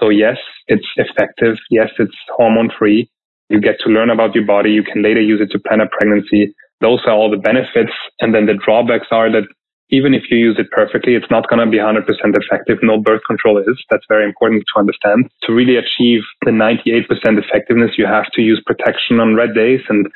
So 0.00 0.08
yes, 0.08 0.38
it's 0.66 0.86
effective. 0.96 1.56
Yes, 1.70 1.90
it's 1.98 2.16
hormone 2.36 2.70
free. 2.76 3.10
You 3.50 3.60
get 3.60 3.76
to 3.84 3.90
learn 3.90 4.10
about 4.10 4.34
your 4.34 4.46
body. 4.46 4.70
You 4.70 4.82
can 4.82 5.02
later 5.02 5.20
use 5.20 5.40
it 5.40 5.50
to 5.52 5.58
plan 5.58 5.80
a 5.80 5.86
pregnancy. 5.86 6.54
Those 6.80 7.00
are 7.06 7.12
all 7.12 7.30
the 7.30 7.36
benefits. 7.36 7.92
And 8.20 8.34
then 8.34 8.46
the 8.46 8.54
drawbacks 8.54 9.08
are 9.10 9.30
that 9.30 9.46
even 9.90 10.14
if 10.14 10.22
you 10.30 10.38
use 10.38 10.56
it 10.58 10.70
perfectly, 10.70 11.14
it's 11.14 11.30
not 11.30 11.48
going 11.48 11.58
to 11.58 11.70
be 11.70 11.78
100% 11.78 12.06
effective. 12.08 12.78
No 12.82 12.98
birth 12.98 13.22
control 13.26 13.58
is. 13.58 13.84
That's 13.90 14.04
very 14.08 14.24
important 14.24 14.62
to 14.72 14.78
understand. 14.78 15.28
To 15.44 15.52
really 15.52 15.76
achieve 15.76 16.22
the 16.44 16.52
98% 16.52 17.04
effectiveness, 17.38 17.98
you 17.98 18.06
have 18.06 18.30
to 18.34 18.40
use 18.40 18.62
protection 18.64 19.18
on 19.20 19.34
red 19.34 19.54
days 19.54 19.80
and 19.88 20.06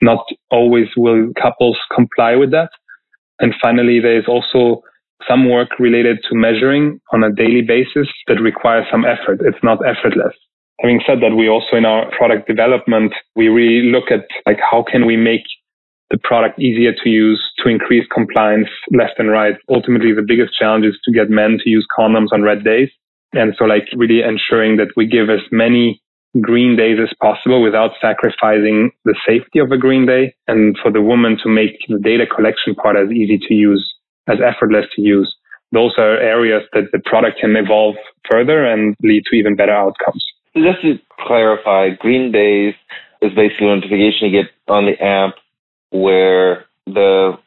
not 0.00 0.26
always 0.50 0.88
will 0.96 1.28
couples 1.40 1.78
comply 1.94 2.34
with 2.34 2.50
that. 2.50 2.70
And 3.38 3.54
finally, 3.62 4.00
there 4.00 4.18
is 4.18 4.26
also 4.26 4.82
some 5.28 5.48
work 5.48 5.78
related 5.78 6.18
to 6.28 6.36
measuring 6.36 7.00
on 7.12 7.22
a 7.24 7.32
daily 7.32 7.62
basis 7.62 8.08
that 8.26 8.40
requires 8.40 8.86
some 8.90 9.04
effort. 9.04 9.40
It's 9.40 9.62
not 9.62 9.78
effortless. 9.86 10.34
Having 10.80 11.00
said 11.06 11.20
that, 11.20 11.36
we 11.36 11.48
also 11.48 11.76
in 11.76 11.84
our 11.84 12.10
product 12.10 12.48
development, 12.48 13.12
we 13.36 13.48
really 13.48 13.90
look 13.90 14.10
at 14.10 14.26
like 14.46 14.58
how 14.58 14.82
can 14.82 15.06
we 15.06 15.16
make 15.16 15.44
the 16.10 16.18
product 16.18 16.58
easier 16.58 16.92
to 16.92 17.08
use 17.08 17.42
to 17.58 17.68
increase 17.68 18.06
compliance 18.12 18.68
left 18.92 19.18
and 19.18 19.30
right. 19.30 19.56
Ultimately, 19.68 20.12
the 20.12 20.26
biggest 20.26 20.54
challenge 20.58 20.84
is 20.84 20.98
to 21.04 21.12
get 21.12 21.30
men 21.30 21.58
to 21.64 21.70
use 21.70 21.86
condoms 21.98 22.32
on 22.32 22.42
red 22.42 22.62
days. 22.62 22.90
And 23.32 23.54
so 23.58 23.64
like 23.64 23.88
really 23.96 24.20
ensuring 24.22 24.76
that 24.76 24.88
we 24.94 25.06
give 25.06 25.30
as 25.30 25.40
many 25.50 26.02
green 26.40 26.76
days 26.76 26.98
as 27.02 27.12
possible 27.20 27.62
without 27.62 27.92
sacrificing 28.00 28.90
the 29.04 29.14
safety 29.26 29.58
of 29.58 29.70
a 29.70 29.78
green 29.78 30.06
day 30.06 30.34
and 30.48 30.76
for 30.82 30.90
the 30.90 31.02
woman 31.02 31.38
to 31.42 31.48
make 31.48 31.78
the 31.88 31.98
data 31.98 32.26
collection 32.26 32.74
part 32.74 32.96
as 32.96 33.10
easy 33.10 33.38
to 33.38 33.54
use, 33.54 33.84
as 34.28 34.38
effortless 34.44 34.86
to 34.96 35.02
use. 35.02 35.34
Those 35.72 35.94
are 35.96 36.18
areas 36.18 36.62
that 36.74 36.92
the 36.92 37.00
product 37.04 37.40
can 37.40 37.56
evolve 37.56 37.96
further 38.30 38.64
and 38.64 38.94
lead 39.02 39.24
to 39.30 39.36
even 39.36 39.56
better 39.56 39.72
outcomes. 39.72 40.24
Just 40.54 40.82
to 40.82 40.98
clarify, 41.26 41.90
green 41.98 42.30
days 42.30 42.74
is 43.22 43.32
basically 43.34 43.68
a 43.68 43.76
notification 43.76 44.28
you 44.28 44.42
get 44.42 44.50
on 44.68 44.84
the 44.84 45.02
app 45.02 45.34
where 45.90 46.66
the 46.86 47.38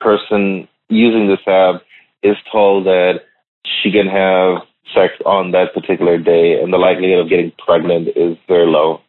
person 0.00 0.68
using 0.88 1.28
this 1.28 1.40
app 1.46 1.82
is 2.22 2.36
told 2.52 2.86
that 2.86 3.20
she 3.64 3.90
can 3.90 4.06
have 4.06 4.62
sex 4.94 5.14
on 5.24 5.52
that 5.52 5.72
particular 5.72 6.18
day 6.18 6.60
and 6.60 6.72
the 6.72 6.76
likelihood 6.76 7.20
of 7.20 7.30
getting 7.30 7.52
pregnant 7.58 8.08
is 8.08 8.36
very 8.46 8.66
low. 8.66 9.00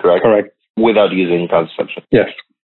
Correct? 0.00 0.22
Correct. 0.22 0.54
Without 0.76 1.12
using 1.12 1.48
contraception. 1.48 2.02
Yes. 2.10 2.28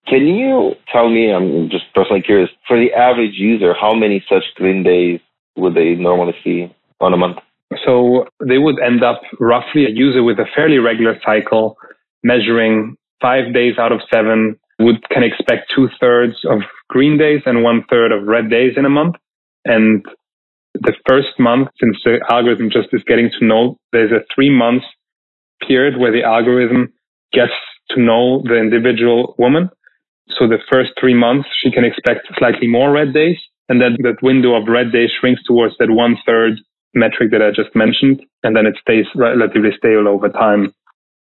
Can 0.10 0.26
you 0.26 0.74
tell 0.92 1.10
me, 1.10 1.32
I'm 1.32 1.70
just 1.70 1.86
personally 1.94 2.22
curious, 2.22 2.50
for 2.68 2.78
the 2.78 2.92
average 2.94 3.36
user, 3.36 3.74
how 3.80 3.94
many 3.94 4.24
such 4.28 4.44
green 4.56 4.84
days 4.84 5.20
would 5.56 5.76
they 5.76 5.94
normally 5.96 6.34
see 6.44 6.74
on 7.00 7.14
a 7.14 7.18
month? 7.18 7.38
So 7.86 8.26
they 8.46 8.58
would 8.58 8.80
end 8.84 9.04
up 9.04 9.22
roughly 9.40 9.86
a 9.86 9.90
user 9.90 10.24
with 10.24 10.40
a 10.40 10.46
fairly 10.56 10.80
regular 10.80 11.20
cycle 11.24 11.78
measuring 12.24 12.98
five 13.22 13.54
days 13.54 13.76
out 13.78 13.92
of 13.92 14.02
seven 14.12 14.60
would 14.80 15.08
can 15.10 15.24
expect 15.24 15.72
two 15.76 15.90
thirds 16.00 16.36
of 16.46 16.62
green 16.88 17.18
days 17.18 17.42
and 17.46 17.64
one 17.64 17.84
third 17.90 18.12
of 18.12 18.26
red 18.26 18.50
days 18.50 18.74
in 18.78 18.86
a 18.86 18.90
month. 18.90 19.16
And 19.66 20.06
the 20.74 20.94
first 21.08 21.38
month, 21.38 21.70
since 21.80 21.98
the 22.04 22.20
algorithm 22.32 22.70
just 22.72 22.88
is 22.94 23.04
getting 23.04 23.30
to 23.40 23.46
know, 23.46 23.78
there's 23.92 24.12
a 24.12 24.24
three 24.34 24.50
months 24.50 24.86
period 25.68 26.00
where 26.00 26.12
the 26.12 26.24
algorithm 26.24 26.94
gets 27.34 27.52
to 27.90 28.02
know 28.02 28.42
the 28.46 28.56
individual 28.56 29.36
woman. 29.38 29.70
So 30.38 30.48
the 30.48 30.60
first 30.72 30.92
three 31.00 31.14
months, 31.14 31.50
she 31.62 31.72
can 31.72 31.84
expect 31.84 32.28
slightly 32.38 32.68
more 32.68 32.92
red 32.92 33.14
days. 33.14 33.38
And 33.68 33.82
then 33.82 33.98
that 34.00 34.22
window 34.22 34.56
of 34.56 34.68
red 34.68 34.92
days 34.92 35.10
shrinks 35.20 35.44
towards 35.44 35.76
that 35.80 35.92
one 35.92 36.18
third 36.26 36.60
metric 36.94 37.32
that 37.32 37.42
I 37.42 37.52
just 37.52 37.76
mentioned. 37.76 38.22
And 38.44 38.56
then 38.56 38.66
it 38.66 38.76
stays 38.82 39.06
relatively 39.16 39.72
stable 39.78 40.08
over 40.08 40.30
time 40.30 40.74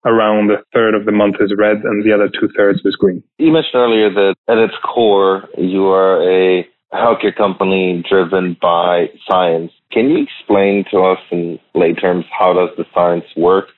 around 0.04 0.50
a 0.50 0.62
third 0.72 0.94
of 0.94 1.04
the 1.04 1.12
month 1.12 1.36
is 1.40 1.52
red 1.56 1.78
and 1.84 2.04
the 2.04 2.12
other 2.12 2.28
two 2.28 2.48
thirds 2.56 2.80
is 2.84 2.96
green. 2.96 3.22
You 3.38 3.52
mentioned 3.52 3.74
earlier 3.74 4.10
that 4.10 4.34
at 4.48 4.58
its 4.58 4.74
core, 4.82 5.48
you 5.58 5.86
are 5.88 6.22
a 6.22 6.66
healthcare 6.94 7.36
company 7.36 8.02
driven 8.08 8.56
by 8.60 9.06
science. 9.28 9.72
Can 9.92 10.10
you 10.10 10.24
explain 10.24 10.84
to 10.90 11.00
us 11.00 11.18
in 11.30 11.58
lay 11.74 11.94
terms 11.94 12.24
how 12.36 12.54
does 12.54 12.70
the 12.76 12.84
science 12.94 13.24
work? 13.36 13.68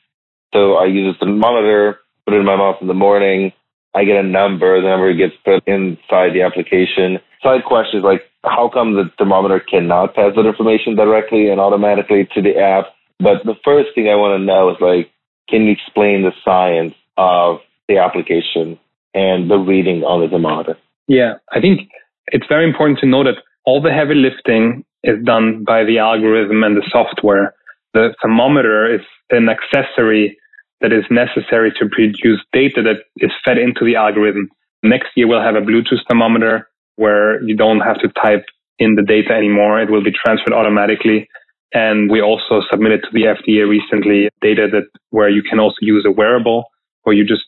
So 0.53 0.75
I 0.75 0.87
use 0.87 1.17
a 1.21 1.27
monitor, 1.27 1.99
put 2.27 2.35
it 2.35 2.41
in 2.41 2.47
my 2.47 2.57
mouth 2.57 2.77
in 2.81 2.89
the 2.89 2.95
morning. 2.95 3.53
I 3.95 4.05
get 4.05 4.17
a 4.17 4.23
number. 4.23 4.81
The 4.81 4.89
number 4.89 5.13
gets 5.15 5.35
put 5.45 5.67
inside 5.67 6.33
the 6.33 6.43
application. 6.43 7.19
Side 7.43 7.65
questions 7.67 8.05
like, 8.05 8.23
how 8.45 8.71
come 8.73 8.95
the 8.95 9.11
thermometer 9.19 9.61
cannot 9.61 10.15
pass 10.15 10.33
that 10.37 10.47
information 10.47 10.97
directly 10.97 11.51
and 11.51 11.61
automatically 11.61 12.29
to 12.35 12.43
the 12.43 12.59
app? 12.59 12.87
But 13.19 13.45
the 13.45 13.57
first 13.65 13.91
thing 13.95 14.09
I 14.09 14.15
want 14.15 14.41
to 14.41 14.45
know 14.45 14.71
is 14.71 14.77
like, 14.81 15.11
can 15.49 15.67
you 15.67 15.73
explain 15.73 16.23
the 16.23 16.33
science 16.45 16.95
of 17.17 17.59
the 17.89 17.99
application 17.99 18.79
and 19.15 19.51
the 19.51 19.59
reading 19.59 20.03
on 20.05 20.21
the 20.21 20.29
thermometer? 20.29 20.79
Yeah, 21.09 21.35
I 21.53 21.61
think 21.61 21.91
it's 22.29 22.47
very 22.49 22.67
important 22.67 23.01
to 23.01 23.07
know 23.07 23.25
that 23.25 23.43
all 23.65 23.83
the 23.83 23.93
heavy 23.93 24.15
lifting 24.15 24.85
is 25.03 25.23
done 25.25 25.65
by 25.65 25.85
the 25.85 25.99
algorithm 25.99 26.63
and 26.63 26.77
the 26.77 26.87
software. 26.91 27.55
The 27.93 28.15
thermometer 28.23 28.95
is 28.95 29.01
an 29.31 29.49
accessory 29.49 30.39
that 30.81 30.93
is 30.93 31.05
necessary 31.11 31.73
to 31.79 31.89
produce 31.89 32.41
data 32.53 32.83
that 32.83 33.05
is 33.17 33.31
fed 33.45 33.59
into 33.59 33.85
the 33.85 33.97
algorithm. 33.97 34.49
Next 34.83 35.09
year, 35.15 35.29
we'll 35.29 35.43
have 35.43 35.57
a 35.57 35.61
Bluetooth 35.61 36.01
thermometer 36.09 36.69
where 36.97 37.43
you 37.43 37.57
don't 37.57 37.81
have 37.81 37.99
to 38.01 38.09
type 38.09 38.45
in 38.79 38.95
the 38.95 39.03
data 39.03 39.33
anymore. 39.33 39.81
It 39.81 39.91
will 39.91 40.03
be 40.03 40.13
transferred 40.13 40.55
automatically 40.55 41.29
and 41.73 42.11
we 42.11 42.21
also 42.21 42.63
submitted 42.71 43.03
to 43.03 43.09
the 43.13 43.25
FDA 43.25 43.69
recently 43.69 44.29
data 44.41 44.67
that 44.73 44.89
where 45.11 45.29
you 45.29 45.43
can 45.43 45.61
also 45.61 45.77
use 45.81 46.05
a 46.07 46.11
wearable 46.11 46.65
where 47.03 47.15
you 47.15 47.25
just 47.25 47.43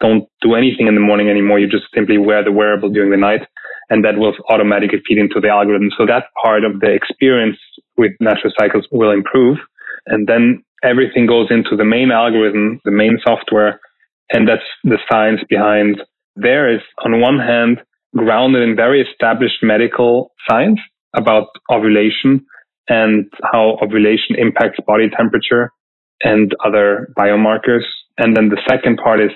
don't 0.00 0.28
do 0.40 0.54
anything 0.54 0.88
in 0.88 0.94
the 0.94 1.00
morning 1.00 1.28
anymore. 1.28 1.60
You 1.60 1.68
just 1.68 1.84
simply 1.94 2.18
wear 2.18 2.42
the 2.42 2.50
wearable 2.50 2.90
during 2.90 3.10
the 3.10 3.16
night 3.16 3.42
and 3.88 4.04
that 4.04 4.16
will 4.16 4.34
automatically 4.50 5.00
feed 5.06 5.18
into 5.18 5.40
the 5.40 5.48
algorithm. 5.48 5.90
So 5.96 6.06
that 6.06 6.24
part 6.42 6.64
of 6.64 6.80
the 6.80 6.90
experience 6.90 7.56
with 7.96 8.12
natural 8.20 8.52
cycles 8.58 8.86
will 8.90 9.12
improve. 9.12 9.58
And 10.06 10.26
then 10.26 10.64
everything 10.82 11.26
goes 11.26 11.48
into 11.50 11.76
the 11.76 11.84
main 11.84 12.10
algorithm, 12.10 12.80
the 12.84 12.90
main 12.90 13.18
software. 13.24 13.80
And 14.32 14.48
that's 14.48 14.62
the 14.84 14.98
science 15.10 15.40
behind 15.48 16.00
there 16.36 16.72
is 16.72 16.80
on 17.04 17.20
one 17.20 17.38
hand 17.38 17.82
grounded 18.16 18.62
in 18.62 18.76
very 18.76 19.02
established 19.02 19.62
medical 19.62 20.32
science 20.48 20.80
about 21.14 21.48
ovulation 21.70 22.44
and 22.88 23.30
how 23.52 23.78
ovulation 23.82 24.36
impacts 24.38 24.78
body 24.86 25.08
temperature 25.16 25.70
and 26.22 26.54
other 26.64 27.12
biomarkers. 27.18 27.84
And 28.18 28.36
then 28.36 28.48
the 28.48 28.60
second 28.68 28.98
part 29.02 29.20
is 29.20 29.30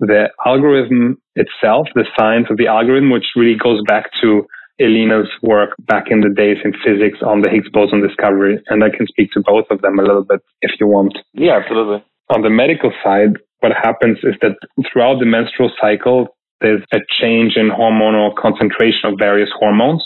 the 0.00 0.28
algorithm 0.46 1.20
itself, 1.34 1.88
the 1.94 2.06
science 2.18 2.46
of 2.50 2.56
the 2.56 2.66
algorithm, 2.66 3.10
which 3.10 3.26
really 3.36 3.56
goes 3.56 3.80
back 3.86 4.10
to 4.22 4.46
Elina's 4.80 5.28
work 5.42 5.70
back 5.80 6.06
in 6.10 6.20
the 6.20 6.30
days 6.30 6.56
in 6.64 6.72
physics 6.84 7.18
on 7.22 7.42
the 7.42 7.50
Higgs 7.50 7.68
boson 7.72 8.00
discovery. 8.00 8.58
And 8.68 8.82
I 8.82 8.88
can 8.90 9.06
speak 9.06 9.30
to 9.32 9.42
both 9.44 9.66
of 9.70 9.82
them 9.82 9.98
a 9.98 10.02
little 10.02 10.24
bit 10.24 10.40
if 10.62 10.72
you 10.80 10.86
want. 10.86 11.18
Yeah, 11.34 11.60
absolutely. 11.62 12.02
On 12.34 12.42
the 12.42 12.50
medical 12.50 12.92
side, 13.04 13.36
what 13.60 13.72
happens 13.72 14.18
is 14.22 14.34
that 14.40 14.56
throughout 14.90 15.18
the 15.20 15.26
menstrual 15.26 15.70
cycle, 15.80 16.28
there's 16.60 16.82
a 16.92 16.98
change 17.20 17.56
in 17.56 17.70
hormonal 17.70 18.34
concentration 18.36 19.10
of 19.10 19.18
various 19.18 19.50
hormones. 19.58 20.02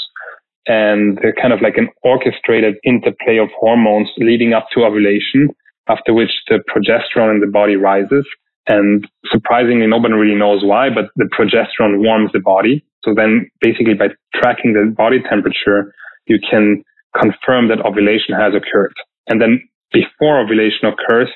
And 0.67 1.19
they're 1.21 1.35
kind 1.35 1.53
of 1.53 1.61
like 1.61 1.77
an 1.77 1.89
orchestrated 2.03 2.77
interplay 2.85 3.37
of 3.37 3.49
hormones 3.59 4.09
leading 4.17 4.55
up 4.55 4.69
to 4.73 4.85
ovulation, 4.85 5.49
after 5.89 6.15
which 6.15 6.31
the 6.49 6.61
progesterone 6.73 7.35
in 7.35 7.41
the 7.41 7.51
body 7.53 7.77
rises. 7.77 8.27
And 8.67 9.07
surprisingly, 9.31 9.87
nobody 9.87 10.15
really 10.15 10.39
knows 10.39 10.65
why, 10.65 10.89
but 10.89 11.11
the 11.17 11.29
progesterone 11.37 12.03
warms 12.03 12.31
the 12.33 12.41
body. 12.41 12.83
So 13.05 13.15
then 13.15 13.51
basically 13.61 13.95
by 13.95 14.09
tracking 14.35 14.73
the 14.73 14.93
body 14.97 15.21
temperature, 15.29 15.93
you 16.27 16.39
can 16.39 16.83
confirm 17.15 17.69
that 17.69 17.85
ovulation 17.85 18.35
has 18.35 18.55
occurred. 18.55 18.95
And 19.29 19.41
then 19.41 19.61
before 19.93 20.41
ovulation 20.41 20.89
occurs, 20.89 21.29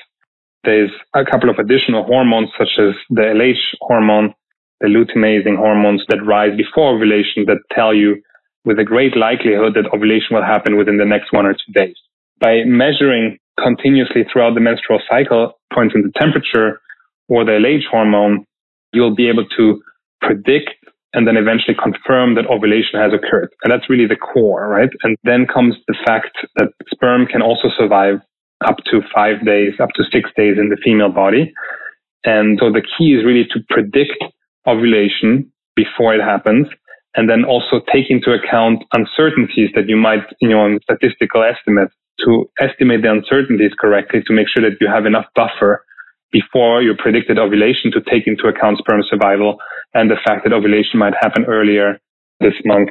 there's 0.63 0.91
a 1.15 1.23
couple 1.23 1.49
of 1.49 1.57
additional 1.57 2.03
hormones 2.03 2.49
such 2.57 2.75
as 2.79 2.93
the 3.09 3.21
LH 3.21 3.79
hormone, 3.81 4.33
the 4.81 4.87
luteinizing 4.87 5.55
hormones 5.55 6.03
that 6.09 6.25
rise 6.25 6.55
before 6.57 6.95
ovulation 6.95 7.45
that 7.47 7.59
tell 7.71 7.93
you 7.93 8.21
with 8.65 8.77
a 8.79 8.83
great 8.83 9.15
likelihood 9.15 9.73
that 9.75 9.89
ovulation 9.93 10.35
will 10.35 10.43
happen 10.43 10.77
within 10.77 10.97
the 10.97 11.05
next 11.05 11.31
one 11.31 11.45
or 11.45 11.53
two 11.53 11.71
days. 11.73 11.95
By 12.39 12.63
measuring 12.65 13.37
continuously 13.61 14.25
throughout 14.31 14.53
the 14.53 14.61
menstrual 14.61 14.99
cycle, 15.09 15.53
for 15.73 15.83
instance, 15.83 16.05
the 16.11 16.19
temperature 16.19 16.81
or 17.27 17.45
the 17.45 17.51
LH 17.51 17.87
hormone, 17.89 18.45
you'll 18.91 19.15
be 19.15 19.29
able 19.29 19.45
to 19.57 19.81
predict 20.21 20.71
and 21.13 21.27
then 21.27 21.37
eventually 21.37 21.75
confirm 21.75 22.35
that 22.35 22.45
ovulation 22.47 22.99
has 22.99 23.11
occurred. 23.13 23.49
And 23.63 23.71
that's 23.71 23.89
really 23.89 24.05
the 24.05 24.15
core, 24.15 24.67
right? 24.67 24.89
And 25.03 25.17
then 25.23 25.47
comes 25.47 25.75
the 25.87 25.97
fact 26.05 26.37
that 26.57 26.69
sperm 26.91 27.25
can 27.25 27.41
also 27.41 27.69
survive 27.77 28.21
up 28.65 28.77
to 28.91 29.01
five 29.13 29.45
days, 29.45 29.73
up 29.79 29.89
to 29.95 30.03
six 30.11 30.29
days 30.37 30.57
in 30.59 30.69
the 30.69 30.77
female 30.83 31.09
body. 31.09 31.53
And 32.25 32.59
so 32.61 32.71
the 32.71 32.81
key 32.81 33.13
is 33.13 33.25
really 33.25 33.45
to 33.51 33.59
predict 33.69 34.21
ovulation 34.67 35.51
before 35.75 36.13
it 36.13 36.21
happens 36.21 36.67
and 37.15 37.29
then 37.29 37.43
also 37.43 37.81
take 37.91 38.09
into 38.09 38.31
account 38.31 38.83
uncertainties 38.93 39.69
that 39.73 39.87
you 39.87 39.97
might, 39.97 40.23
you 40.41 40.49
know, 40.49 40.59
on 40.59 40.79
statistical 40.83 41.43
estimates 41.43 41.93
to 42.25 42.49
estimate 42.59 43.01
the 43.01 43.09
uncertainties 43.09 43.71
correctly 43.79 44.21
to 44.27 44.33
make 44.33 44.47
sure 44.47 44.61
that 44.61 44.77
you 44.79 44.87
have 44.87 45.05
enough 45.05 45.25
buffer 45.35 45.83
before 46.31 46.81
your 46.81 46.95
predicted 46.95 47.39
ovulation 47.39 47.91
to 47.91 48.01
take 48.01 48.27
into 48.27 48.47
account 48.47 48.77
sperm 48.77 49.01
survival 49.09 49.57
and 49.93 50.09
the 50.09 50.19
fact 50.25 50.43
that 50.43 50.53
ovulation 50.53 50.99
might 50.99 51.13
happen 51.19 51.45
earlier 51.45 51.99
this 52.39 52.53
month. 52.65 52.89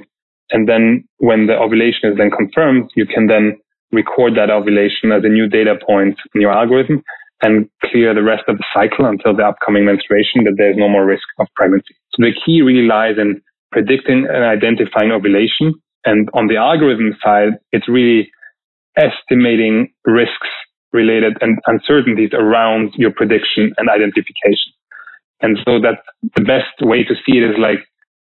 And 0.51 0.69
then 0.69 1.05
when 1.19 1.47
the 1.47 1.55
ovulation 1.55 2.11
is 2.11 2.17
then 2.17 2.31
confirmed, 2.31 2.91
you 2.97 3.07
can 3.07 3.27
then 3.27 3.59
record 3.93 4.35
that 4.37 4.51
ovulation 4.51 5.13
as 5.13 5.25
a 5.25 5.29
new 5.29 5.49
data 5.49 5.75
point 5.87 6.17
in 6.35 6.41
your 6.41 6.53
algorithm 6.53 7.03
and 7.43 7.69
clear 7.85 8.15
the 8.15 8.23
rest 8.23 8.45
of 8.49 8.59
the 8.59 8.65
cycle 8.75 9.07
until 9.07 9.35
the 9.35 9.45
upcoming 9.45 9.85
menstruation 9.85 10.45
that 10.45 10.55
there's 10.57 10.77
no 10.77 10.89
more 10.89 11.05
risk 11.05 11.25
of 11.39 11.47
pregnancy. 11.55 11.95
So 12.13 12.25
the 12.25 12.35
key 12.45 12.63
really 12.63 12.87
lies 12.87 13.17
in 13.17 13.41
predicting 13.71 14.27
and 14.29 14.45
identifying 14.45 15.13
ovulation. 15.13 15.75
And 16.05 16.29
on 16.35 16.49
the 16.49 16.57
algorithm 16.57 17.15
side, 17.23 17.59
it's 17.73 17.89
really 17.89 18.31
estimating 18.97 19.93
risks 20.05 20.49
related 20.93 21.37
and 21.41 21.59
uncertainties 21.67 22.31
around 22.33 22.93
your 22.97 23.13
prediction 23.13 23.73
and 23.77 23.89
identification. 23.89 24.73
And 25.41 25.59
so 25.65 25.79
that 25.81 26.03
the 26.37 26.43
best 26.43 26.75
way 26.81 27.05
to 27.05 27.15
see 27.25 27.39
it 27.39 27.51
is 27.51 27.57
like 27.59 27.81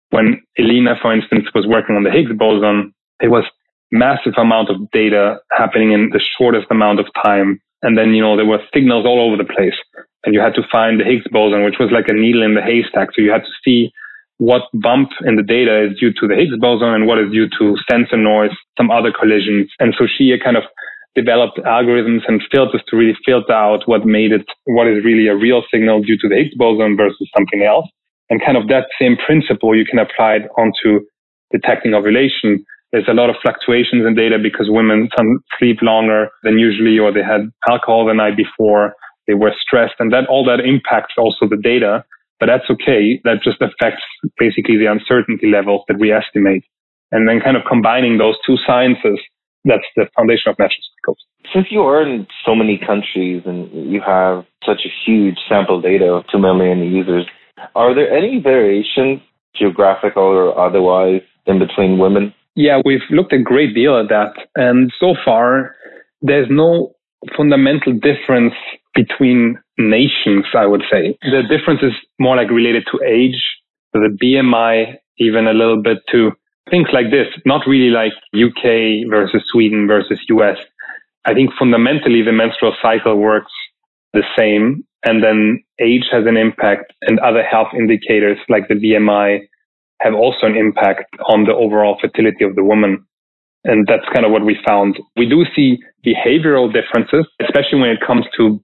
when 0.10 0.42
Elina, 0.58 0.96
for 1.02 1.14
instance, 1.14 1.46
was 1.54 1.68
working 1.68 1.96
on 1.96 2.04
the 2.04 2.12
Higgs 2.12 2.32
boson, 2.38 2.94
it 3.22 3.30
was 3.30 3.46
massive 3.92 4.34
amount 4.38 4.70
of 4.70 4.90
data 4.92 5.40
happening 5.52 5.92
in 5.92 6.10
the 6.12 6.22
shortest 6.38 6.68
amount 6.70 7.00
of 7.00 7.08
time. 7.24 7.62
And 7.82 7.98
then, 7.98 8.14
you 8.14 8.22
know, 8.22 8.36
there 8.36 8.46
were 8.46 8.60
signals 8.74 9.06
all 9.06 9.22
over 9.22 9.38
the 9.38 9.48
place 9.48 9.76
and 10.26 10.34
you 10.34 10.42
had 10.42 10.54
to 10.56 10.68
find 10.72 11.00
the 11.00 11.06
Higgs 11.06 11.28
boson, 11.32 11.64
which 11.64 11.80
was 11.80 11.92
like 11.92 12.10
a 12.10 12.14
needle 12.14 12.44
in 12.44 12.56
the 12.56 12.62
haystack. 12.62 13.10
So 13.16 13.22
you 13.22 13.32
had 13.32 13.44
to 13.44 13.56
see 13.64 13.92
what 14.38 14.64
bump 14.74 15.10
in 15.26 15.36
the 15.36 15.44
data 15.44 15.88
is 15.88 16.00
due 16.00 16.12
to 16.14 16.28
the 16.28 16.36
Higgs 16.36 16.58
boson 16.60 16.90
and 16.90 17.08
what 17.08 17.20
is 17.20 17.32
due 17.32 17.48
to 17.60 17.76
sensor 17.90 18.18
noise, 18.18 18.56
some 18.78 18.92
other 18.92 19.12
collisions. 19.12 19.72
And 19.80 19.96
so 19.98 20.08
she 20.08 20.36
kind 20.44 20.58
of 20.58 20.64
developed 21.16 21.58
algorithms 21.60 22.22
and 22.28 22.42
filters 22.52 22.84
to 22.88 22.96
really 22.96 23.18
filter 23.26 23.52
out 23.52 23.88
what 23.88 24.06
made 24.06 24.32
it, 24.32 24.46
what 24.66 24.88
is 24.88 25.04
really 25.04 25.28
a 25.28 25.36
real 25.36 25.64
signal 25.72 26.02
due 26.02 26.18
to 26.18 26.30
the 26.30 26.36
Higgs 26.36 26.56
boson 26.56 26.96
versus 26.96 27.30
something 27.36 27.64
else. 27.64 27.88
And 28.30 28.42
kind 28.44 28.58
of 28.58 28.68
that 28.68 28.88
same 29.02 29.18
principle 29.18 29.76
you 29.76 29.86
can 29.86 30.00
apply 30.00 30.36
it 30.36 30.50
onto 30.58 31.06
detecting 31.52 31.94
ovulation. 31.94 32.64
There's 32.92 33.08
a 33.08 33.14
lot 33.14 33.30
of 33.30 33.36
fluctuations 33.42 34.06
in 34.06 34.16
data 34.16 34.38
because 34.42 34.68
women 34.70 35.10
sleep 35.58 35.78
longer 35.82 36.30
than 36.44 36.58
usually, 36.58 36.98
or 37.00 37.12
they 37.12 37.24
had 37.24 37.50
alcohol 37.68 38.06
the 38.06 38.14
night 38.14 38.38
before, 38.38 38.94
they 39.28 39.34
were 39.34 39.54
stressed, 39.60 39.96
and 40.00 40.14
that 40.14 40.28
all 40.28 40.44
that 40.46 40.60
impacts 40.60 41.14
also 41.18 41.48
the 41.48 41.58
data. 41.58 42.04
But 42.40 42.48
that's 42.48 42.70
okay. 42.70 43.20
That 43.26 43.44
just 43.44 43.62
affects 43.62 44.04
basically 44.38 44.78
the 44.78 44.90
uncertainty 44.90 45.48
levels 45.48 45.84
that 45.88 46.00
we 46.00 46.12
estimate. 46.12 46.64
And 47.12 47.28
then 47.28 47.42
kind 47.42 47.58
of 47.58 47.64
combining 47.68 48.18
those 48.18 48.36
two 48.46 48.56
sciences 48.66 49.20
that's 49.66 49.86
the 49.96 50.08
foundation 50.16 50.52
of 50.52 50.60
natural 50.60 50.84
cycles. 50.98 51.18
Since 51.54 51.68
you 51.72 51.82
are 51.82 52.02
in 52.02 52.28
so 52.46 52.56
many 52.56 52.78
countries 52.78 53.44
and 53.46 53.92
you 53.92 54.02
have 54.06 54.46
such 54.66 54.82
a 54.86 54.92
huge 55.06 55.38
sample 55.48 55.82
data 55.82 56.06
of 56.06 56.26
2 56.32 56.40
million 56.40 56.80
users, 56.80 57.26
are 57.76 57.94
there 57.94 58.12
any 58.12 58.40
variations, 58.40 59.22
geographical 59.56 60.24
or 60.24 60.58
otherwise, 60.58 61.22
in 61.46 61.60
between 61.60 61.98
women? 61.98 62.34
Yeah, 62.56 62.82
we've 62.84 63.08
looked 63.10 63.34
a 63.34 63.42
great 63.42 63.74
deal 63.74 63.98
at 64.00 64.10
that. 64.10 64.34
And 64.56 64.92
so 65.00 65.16
far, 65.26 65.76
there's 66.22 66.48
no 66.50 66.94
fundamental 67.36 67.94
difference 67.94 68.54
between 68.94 69.58
nations, 69.78 70.46
I 70.54 70.66
would 70.66 70.84
say. 70.92 71.18
The 71.22 71.44
difference 71.50 71.82
is 71.84 71.94
more 72.20 72.36
like 72.36 72.50
related 72.50 72.84
to 72.92 73.00
age, 73.06 73.42
the 73.94 74.18
BMI, 74.22 74.96
even 75.18 75.48
a 75.48 75.54
little 75.54 75.82
bit 75.82 76.00
to 76.12 76.32
things 76.70 76.88
like 76.94 77.12
this, 77.12 77.28
not 77.46 77.68
really 77.68 77.90
like 77.90 78.14
UK 78.34 79.10
versus 79.10 79.44
Sweden 79.52 79.88
versus 79.88 80.20
US. 80.30 80.58
I 81.26 81.34
think 81.34 81.52
fundamentally 81.58 82.22
the 82.22 82.32
menstrual 82.32 82.76
cycle 82.82 83.18
works 83.18 83.52
the 84.14 84.24
same. 84.38 84.84
And 85.06 85.24
then 85.24 85.64
age 85.80 86.06
has 86.12 86.26
an 86.26 86.38
impact 86.38 86.94
and 87.02 87.20
other 87.20 87.44
health 87.44 87.70
indicators 87.74 88.38
like 88.50 88.68
the 88.68 88.76
BMI 88.76 89.48
have 90.02 90.14
also 90.14 90.46
an 90.46 90.56
impact 90.56 91.16
on 91.28 91.46
the 91.46 91.54
overall 91.54 91.98
fertility 92.02 92.44
of 92.44 92.56
the 92.56 92.64
woman. 92.64 93.06
And 93.64 93.86
that's 93.88 94.08
kind 94.14 94.26
of 94.26 94.32
what 94.32 94.46
we 94.46 94.58
found. 94.66 94.98
We 95.16 95.28
do 95.28 95.46
see 95.56 95.80
behavioral 96.06 96.72
differences, 96.72 97.28
especially 97.42 97.80
when 97.80 97.90
it 97.90 98.00
comes 98.06 98.26
to 98.38 98.60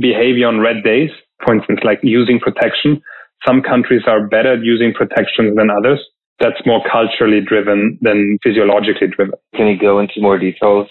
behavior 0.00 0.48
on 0.48 0.60
red 0.60 0.84
days. 0.84 1.10
For 1.44 1.54
instance, 1.54 1.80
like 1.84 2.00
using 2.02 2.38
protection. 2.40 3.02
Some 3.46 3.62
countries 3.62 4.02
are 4.06 4.26
better 4.26 4.54
at 4.54 4.64
using 4.64 4.92
protection 4.94 5.54
than 5.54 5.68
others 5.70 6.00
that's 6.40 6.60
more 6.66 6.82
culturally 6.90 7.40
driven 7.40 7.98
than 8.00 8.38
physiologically 8.42 9.08
driven. 9.08 9.34
Can 9.54 9.66
you 9.68 9.78
go 9.78 9.98
into 9.98 10.20
more 10.20 10.38
details 10.38 10.88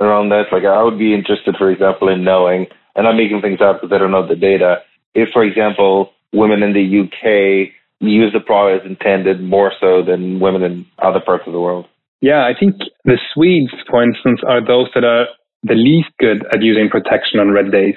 around 0.00 0.28
that? 0.30 0.52
Like, 0.52 0.64
I 0.64 0.82
would 0.82 0.98
be 0.98 1.14
interested, 1.14 1.56
for 1.56 1.70
example, 1.70 2.08
in 2.08 2.24
knowing, 2.24 2.66
and 2.94 3.06
I'm 3.06 3.16
making 3.16 3.40
things 3.40 3.60
up 3.60 3.80
because 3.80 3.94
I 3.94 3.98
don't 3.98 4.10
know 4.10 4.26
the 4.26 4.36
data. 4.36 4.82
If, 5.14 5.30
for 5.32 5.44
example, 5.44 6.12
women 6.32 6.62
in 6.62 6.72
the 6.72 7.00
UK 7.00 7.72
use 8.00 8.32
the 8.32 8.40
product 8.40 8.84
as 8.84 8.90
intended 8.90 9.42
more 9.42 9.72
so 9.80 10.02
than 10.02 10.40
women 10.40 10.62
in 10.62 10.86
other 10.98 11.20
parts 11.20 11.44
of 11.46 11.52
the 11.52 11.60
world. 11.60 11.86
Yeah, 12.20 12.44
I 12.44 12.52
think 12.58 12.76
the 13.04 13.18
Swedes, 13.32 13.72
for 13.88 14.02
instance, 14.02 14.40
are 14.46 14.64
those 14.64 14.88
that 14.94 15.04
are 15.04 15.26
the 15.62 15.74
least 15.74 16.08
good 16.18 16.44
at 16.52 16.62
using 16.62 16.88
protection 16.88 17.40
on 17.40 17.50
red 17.50 17.70
days. 17.70 17.96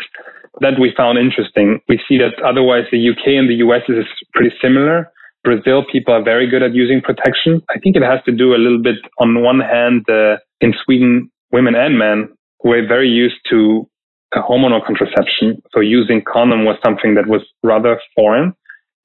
That 0.59 0.79
we 0.79 0.93
found 0.95 1.17
interesting. 1.17 1.79
We 1.89 1.99
see 2.07 2.17
that 2.19 2.41
otherwise 2.43 2.83
the 2.91 3.09
UK 3.09 3.39
and 3.39 3.49
the 3.49 3.55
US 3.65 3.81
is 3.89 4.05
pretty 4.33 4.55
similar. 4.61 5.11
Brazil, 5.43 5.83
people 5.91 6.13
are 6.13 6.23
very 6.23 6.49
good 6.49 6.63
at 6.63 6.73
using 6.73 7.01
protection. 7.01 7.61
I 7.69 7.79
think 7.79 7.95
it 7.95 8.03
has 8.03 8.23
to 8.25 8.31
do 8.31 8.55
a 8.55 8.61
little 8.61 8.81
bit 8.81 8.95
on 9.19 9.43
one 9.43 9.59
hand, 9.59 10.05
uh, 10.09 10.37
in 10.61 10.73
Sweden, 10.83 11.29
women 11.51 11.75
and 11.75 11.97
men 11.97 12.29
were 12.63 12.85
very 12.87 13.09
used 13.09 13.35
to 13.49 13.87
hormonal 14.33 14.85
contraception. 14.85 15.61
So 15.73 15.79
using 15.79 16.23
condom 16.25 16.65
was 16.65 16.77
something 16.83 17.15
that 17.15 17.27
was 17.27 17.41
rather 17.61 17.99
foreign. 18.15 18.53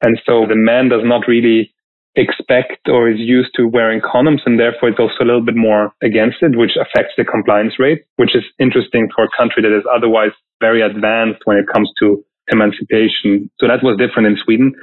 And 0.03 0.19
so 0.25 0.47
the 0.49 0.57
man 0.57 0.89
does 0.89 1.03
not 1.05 1.27
really 1.27 1.73
expect 2.17 2.89
or 2.89 3.09
is 3.11 3.19
used 3.19 3.51
to 3.55 3.69
wearing 3.69 4.01
condoms 4.01 4.41
and 4.47 4.59
therefore 4.59 4.89
it's 4.89 4.99
also 4.99 5.23
a 5.23 5.27
little 5.27 5.45
bit 5.45 5.57
more 5.57 5.93
against 6.03 6.39
it, 6.43 6.57
which 6.57 6.73
affects 6.81 7.15
the 7.17 7.25
compliance 7.25 7.75
rate, 7.79 8.05
which 8.17 8.35
is 8.35 8.43
interesting 8.59 9.09
for 9.15 9.25
a 9.25 9.29
country 9.37 9.63
that 9.63 9.77
is 9.77 9.85
otherwise 9.93 10.31
very 10.61 10.83
advanced 10.83 11.41
when 11.45 11.59
it 11.59 11.67
comes 11.73 11.91
to 12.01 12.25
emancipation. 12.51 13.51
So 13.59 13.67
that 13.67 13.83
was 13.83 13.99
different 13.99 14.29
in 14.29 14.37
Sweden. 14.45 14.75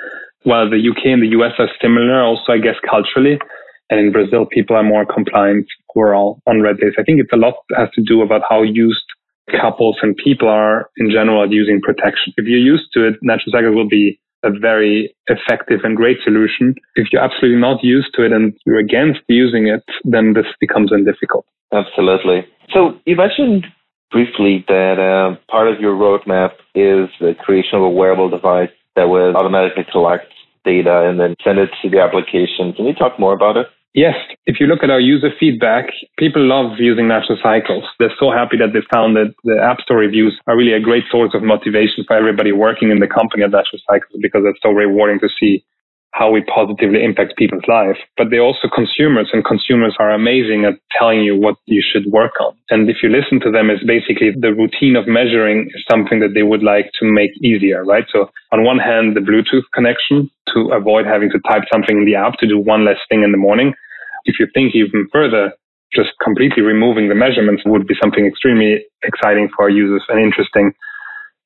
While 0.44 0.70
the 0.70 0.78
UK 0.78 1.06
and 1.06 1.24
the 1.24 1.34
US 1.40 1.54
are 1.58 1.70
similar, 1.82 2.22
also, 2.22 2.54
I 2.54 2.60
guess, 2.60 2.76
culturally. 2.88 3.40
And 3.90 4.00
in 4.00 4.12
Brazil, 4.12 4.46
people 4.46 4.76
are 4.76 4.84
more 4.84 5.06
compliant 5.06 5.68
all 5.96 6.42
on 6.46 6.62
red 6.62 6.78
days. 6.78 6.94
I 7.00 7.04
think 7.04 7.22
it's 7.22 7.32
a 7.32 7.38
lot 7.38 7.56
has 7.78 7.90
to 7.96 8.04
do 8.04 8.22
about 8.22 8.42
how 8.50 8.64
used 8.64 9.06
couples 9.50 9.98
and 10.02 10.16
people 10.18 10.50
are 10.50 10.90
in 10.98 11.10
general 11.10 11.44
at 11.44 11.52
using 11.52 11.80
protection. 11.82 12.34
If 12.38 12.46
you're 12.46 12.60
used 12.60 12.92
to 12.94 13.08
it, 13.08 13.16
natural 13.22 13.54
cycle 13.54 13.74
will 13.74 13.88
be 13.88 14.20
a 14.44 14.50
very 14.50 15.16
effective 15.28 15.80
and 15.84 15.96
great 15.96 16.18
solution. 16.24 16.76
If 16.96 17.08
you're 17.12 17.24
absolutely 17.24 17.60
not 17.60 17.84
used 17.84 18.10
to 18.16 18.26
it 18.26 18.32
and 18.32 18.54
you're 18.66 18.80
against 18.80 19.22
using 19.28 19.68
it, 19.68 19.84
then 20.04 20.34
this 20.34 20.46
becomes 20.60 20.92
difficult. 21.06 21.46
Absolutely. 21.74 22.46
So 22.74 23.00
you 23.06 23.16
mentioned 23.16 23.66
briefly 24.16 24.64
that 24.70 24.96
uh, 24.96 25.36
part 25.52 25.68
of 25.68 25.82
your 25.84 25.92
roadmap 25.92 26.56
is 26.72 27.12
the 27.20 27.36
creation 27.44 27.76
of 27.76 27.84
a 27.84 27.90
wearable 27.90 28.30
device 28.30 28.72
that 28.96 29.12
will 29.12 29.36
automatically 29.36 29.84
collect 29.92 30.32
data 30.64 31.04
and 31.04 31.20
then 31.20 31.36
send 31.44 31.60
it 31.60 31.70
to 31.84 31.90
the 31.90 32.00
application. 32.00 32.72
Can 32.72 32.86
you 32.86 32.96
talk 32.96 33.20
more 33.20 33.34
about 33.34 33.58
it? 33.58 33.68
Yes, 33.94 34.16
if 34.46 34.56
you 34.60 34.68
look 34.68 34.84
at 34.84 34.90
our 34.90 35.02
user 35.02 35.32
feedback, 35.38 35.92
people 36.18 36.48
love 36.48 36.80
using 36.80 37.10
natural 37.10 37.38
cycles. 37.44 37.84
They're 38.00 38.16
so 38.18 38.32
happy 38.32 38.56
that 38.56 38.72
they 38.72 38.84
found 38.88 39.16
that 39.18 39.36
the 39.44 39.60
App 39.60 39.80
Store 39.82 40.00
reviews 40.00 40.40
are 40.48 40.56
really 40.56 40.74
a 40.74 40.80
great 40.80 41.04
source 41.12 41.32
of 41.34 41.44
motivation 41.44 42.04
for 42.08 42.16
everybody 42.16 42.54
working 42.54 42.92
in 42.92 43.00
the 43.00 43.08
company 43.08 43.44
at 43.44 43.52
Natural 43.52 43.84
Cycles 43.84 44.20
because 44.22 44.44
it's 44.48 44.60
so 44.64 44.72
rewarding 44.72 45.20
to 45.20 45.30
see 45.40 45.64
how 46.16 46.32
we 46.32 46.42
positively 46.48 47.04
impact 47.04 47.36
people's 47.36 47.68
life. 47.68 48.00
But 48.16 48.32
they're 48.32 48.40
also 48.40 48.72
consumers 48.74 49.30
and 49.34 49.44
consumers 49.44 49.96
are 50.00 50.12
amazing 50.12 50.64
at 50.64 50.80
telling 50.98 51.24
you 51.28 51.36
what 51.36 51.58
you 51.66 51.84
should 51.84 52.06
work 52.08 52.40
on. 52.40 52.56
And 52.70 52.90
if 52.90 53.04
you 53.04 53.10
listen 53.10 53.42
to 53.42 53.52
them, 53.52 53.70
it's 53.70 53.84
basically 53.84 54.32
the 54.32 54.56
routine 54.56 54.96
of 54.96 55.08
measuring 55.08 55.68
is 55.76 55.84
something 55.92 56.22
that 56.22 56.32
they 56.34 56.44
would 56.44 56.64
like 56.64 56.90
to 57.00 57.06
make 57.06 57.32
easier, 57.44 57.84
right? 57.84 58.06
So 58.14 58.32
on 58.54 58.64
one 58.64 58.80
hand, 58.80 59.18
the 59.18 59.20
Bluetooth 59.20 59.68
connection 59.74 60.32
to 60.56 60.72
avoid 60.72 61.06
having 61.06 61.30
to 61.32 61.40
type 61.52 61.68
something 61.68 61.98
in 62.00 62.06
the 62.06 62.16
app 62.16 62.40
to 62.40 62.48
do 62.48 62.58
one 62.58 62.86
less 62.86 63.02
thing 63.10 63.24
in 63.24 63.34
the 63.34 63.38
morning. 63.38 63.74
If 64.24 64.40
you 64.40 64.48
think 64.54 64.74
even 64.74 65.10
further, 65.12 65.52
just 65.94 66.12
completely 66.24 66.64
removing 66.64 67.10
the 67.10 67.16
measurements 67.16 67.64
would 67.66 67.88
be 67.88 67.96
something 68.02 68.26
extremely 68.26 68.86
exciting 69.04 69.50
for 69.52 69.64
our 69.64 69.70
users 69.70 70.04
and 70.08 70.24
interesting. 70.24 70.72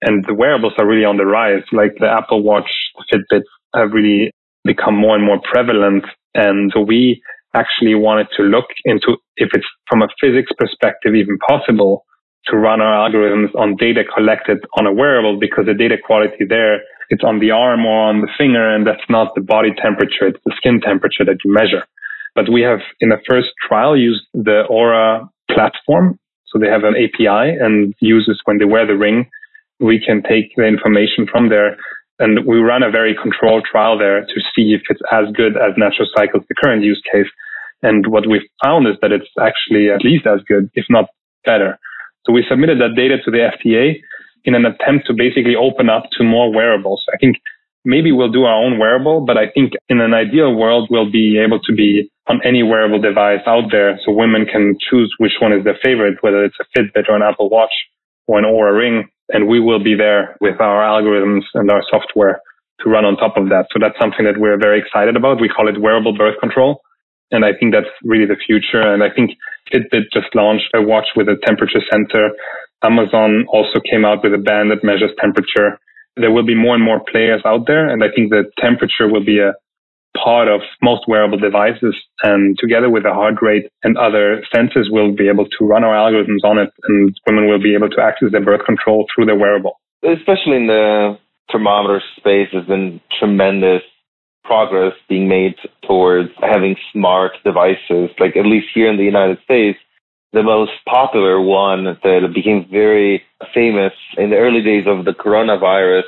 And 0.03 0.23
the 0.25 0.36
wearables 0.36 0.73
are 0.77 0.86
really 0.86 1.05
on 1.05 1.17
the 1.17 1.25
rise, 1.25 1.63
like 1.71 1.97
the 1.99 2.08
Apple 2.08 2.43
Watch, 2.43 2.69
Fitbit 3.12 3.43
have 3.75 3.91
really 3.91 4.32
become 4.63 4.95
more 4.95 5.15
and 5.15 5.26
more 5.26 5.39
prevalent. 5.52 6.06
And 6.34 6.72
so 6.74 6.82
we 6.82 7.22
actually 7.56 7.95
wanted 7.95 8.28
to 8.38 8.43
look 8.43 8.67
into 8.86 9.17
if 9.38 9.50
it's 9.54 9.65
from 9.88 10.02
a 10.02 10.08
physics 10.22 10.52
perspective 10.58 11.15
even 11.15 11.38
possible 11.48 12.06
to 12.45 12.58
run 12.58 12.80
our 12.82 13.10
algorithms 13.10 13.54
on 13.56 13.76
data 13.76 14.04
collected 14.15 14.60
on 14.78 14.86
a 14.86 14.93
wearable 14.93 15.39
because 15.39 15.65
the 15.65 15.74
data 15.74 15.95
quality 16.04 16.45
there 16.48 16.82
it's 17.10 17.24
on 17.24 17.39
the 17.39 17.50
arm 17.50 17.86
or 17.86 18.10
on 18.10 18.22
the 18.22 18.30
finger 18.38 18.76
and 18.76 18.86
that's 18.86 19.10
not 19.10 19.34
the 19.34 19.41
body 19.41 19.72
temperature 19.82 20.28
it's 20.28 20.39
the 20.45 20.54
skin 20.58 20.80
temperature 20.80 21.26
that 21.26 21.38
you 21.43 21.52
measure. 21.52 21.86
But 22.36 22.52
we 22.52 22.62
have 22.62 22.80
in 23.00 23.10
the 23.10 23.17
first 23.28 23.50
trial 23.67 23.98
used 23.98 24.26
the 24.34 24.63
Oura 24.69 25.28
platform. 25.50 26.19
So 26.45 26.60
they 26.60 26.67
have 26.67 26.84
an 26.84 26.95
api 26.95 27.26
and 27.28 27.93
users 28.00 28.39
when 28.45 28.60
they 28.60 28.65
wear 28.65 28.86
the 28.86 28.98
ring 28.98 29.30
we 29.80 30.04
can 30.06 30.22
take 30.22 30.56
the 30.56 30.65
information 30.65 31.26
from 31.32 31.50
there 31.50 31.78
and 32.19 32.45
we 32.45 32.58
run 32.60 32.84
a 32.84 32.91
very 32.91 33.15
controlled 33.15 33.65
trial 33.69 33.97
there 33.97 34.21
to 34.21 34.39
see 34.55 34.73
if 34.73 34.82
it's 34.89 35.01
as 35.12 35.25
good 35.34 35.55
as 35.55 35.73
natural 35.77 36.08
cycles, 36.15 36.43
the 36.49 36.55
current 36.55 36.84
use 36.84 37.01
case. 37.12 37.27
And 37.82 38.08
what 38.08 38.27
we 38.27 38.47
found 38.62 38.88
is 38.88 38.95
that 39.01 39.13
it's 39.13 39.29
actually 39.39 39.89
at 39.89 40.03
least 40.03 40.27
as 40.27 40.41
good, 40.47 40.69
if 40.75 40.86
not 40.89 41.05
better. 41.45 41.79
So 42.25 42.34
we 42.34 42.43
submitted 42.49 42.79
that 42.82 42.95
data 42.95 43.17
to 43.23 43.32
the 43.32 43.49
FDA 43.55 44.01
in 44.43 44.53
an 44.53 44.65
attempt 44.65 45.08
to 45.08 45.13
basically 45.13 45.55
open 45.55 45.89
up 45.89 46.03
to 46.17 46.23
more 46.23 46.53
wearables. 46.53 47.03
I 47.13 47.17
think 47.17 47.38
maybe 47.86 48.12
we'll 48.12 48.32
do 48.32 48.43
our 48.43 48.63
own 48.63 48.79
wearable, 48.79 49.21
but 49.25 49.38
I 49.38 49.49
think 49.49 49.73
in 49.88 50.01
an 50.01 50.13
ideal 50.13 50.53
world, 50.53 50.89
we'll 50.91 51.12
be 51.12 51.39
able 51.39 51.60
to 51.62 51.73
be 51.73 52.12
on 52.27 52.41
any 52.43 52.63
wearable 52.63 52.99
device 52.99 53.41
out 53.47 53.71
there. 53.71 53.97
So 54.05 54.12
women 54.12 54.45
can 54.45 54.77
choose 54.89 55.13
which 55.17 55.34
one 55.39 55.53
is 55.53 55.63
their 55.63 55.79
favorite, 55.82 56.17
whether 56.21 56.43
it's 56.43 56.58
a 56.60 56.77
Fitbit 56.77 57.08
or 57.08 57.15
an 57.15 57.23
Apple 57.23 57.49
Watch 57.49 57.73
or 58.27 58.38
an 58.39 58.45
Oura 58.45 58.77
Ring 58.77 59.08
and 59.29 59.47
we 59.47 59.59
will 59.59 59.81
be 59.83 59.95
there 59.95 60.35
with 60.41 60.59
our 60.59 60.81
algorithms 60.81 61.43
and 61.53 61.69
our 61.71 61.83
software 61.89 62.41
to 62.81 62.89
run 62.89 63.05
on 63.05 63.17
top 63.17 63.37
of 63.37 63.49
that. 63.49 63.67
So 63.71 63.79
that's 63.79 63.97
something 63.99 64.25
that 64.25 64.39
we're 64.39 64.57
very 64.57 64.79
excited 64.79 65.15
about. 65.15 65.41
We 65.41 65.49
call 65.49 65.67
it 65.67 65.79
wearable 65.79 66.17
birth 66.17 66.39
control. 66.39 66.81
And 67.31 67.45
I 67.45 67.53
think 67.53 67.73
that's 67.73 67.91
really 68.03 68.25
the 68.25 68.39
future. 68.47 68.81
And 68.81 69.03
I 69.03 69.09
think 69.13 69.31
Fitbit 69.71 70.09
just 70.13 70.33
launched 70.33 70.69
a 70.73 70.81
watch 70.81 71.07
with 71.15 71.27
a 71.29 71.37
temperature 71.45 71.81
sensor. 71.91 72.31
Amazon 72.83 73.45
also 73.49 73.79
came 73.79 74.05
out 74.05 74.23
with 74.23 74.33
a 74.33 74.41
band 74.41 74.71
that 74.71 74.83
measures 74.83 75.11
temperature. 75.19 75.77
There 76.15 76.31
will 76.31 76.45
be 76.45 76.55
more 76.55 76.73
and 76.73 76.83
more 76.83 77.01
players 77.11 77.41
out 77.45 77.67
there. 77.67 77.87
And 77.87 78.03
I 78.03 78.07
think 78.15 78.31
the 78.31 78.49
temperature 78.57 79.07
will 79.07 79.23
be 79.23 79.39
a 79.39 79.53
part 80.23 80.47
of 80.47 80.62
most 80.82 81.08
wearable 81.08 81.38
devices. 81.38 81.95
And 82.23 82.58
together 82.60 82.89
with 82.89 83.03
the 83.03 83.13
heart 83.13 83.36
rate 83.41 83.69
and 83.84 83.97
other 83.97 84.43
sensors, 84.53 84.86
we'll 84.89 85.15
be 85.15 85.29
able 85.29 85.45
to 85.45 85.65
run 85.65 85.84
our 85.84 85.93
algorithms 85.93 86.43
on 86.43 86.58
it 86.58 86.71
and 86.88 87.17
women 87.27 87.47
will 87.47 87.62
be 87.62 87.73
able 87.73 87.89
to 87.89 88.01
access 88.01 88.32
their 88.32 88.43
birth 88.43 88.65
control 88.65 89.05
through 89.13 89.25
their 89.25 89.38
wearable. 89.38 89.79
Especially 90.03 90.55
in 90.55 90.67
the 90.67 91.17
thermometer 91.51 92.01
space, 92.17 92.49
there's 92.51 92.67
been 92.67 93.01
tremendous 93.19 93.82
progress 94.43 94.93
being 95.08 95.27
made 95.27 95.55
towards 95.88 96.29
having 96.41 96.75
smart 96.91 97.34
devices. 97.43 98.10
Like 98.19 98.36
at 98.36 98.45
least 98.45 98.67
here 98.73 98.89
in 98.89 98.97
the 98.97 99.03
United 99.03 99.38
States, 99.43 99.77
the 100.32 100.43
most 100.43 100.71
popular 100.88 101.41
one 101.41 101.86
that 101.86 102.32
became 102.34 102.65
very 102.69 103.23
famous 103.53 103.93
in 104.17 104.29
the 104.29 104.38
early 104.38 104.62
days 104.62 104.86
of 104.88 105.05
the 105.05 105.12
coronavirus 105.12 106.03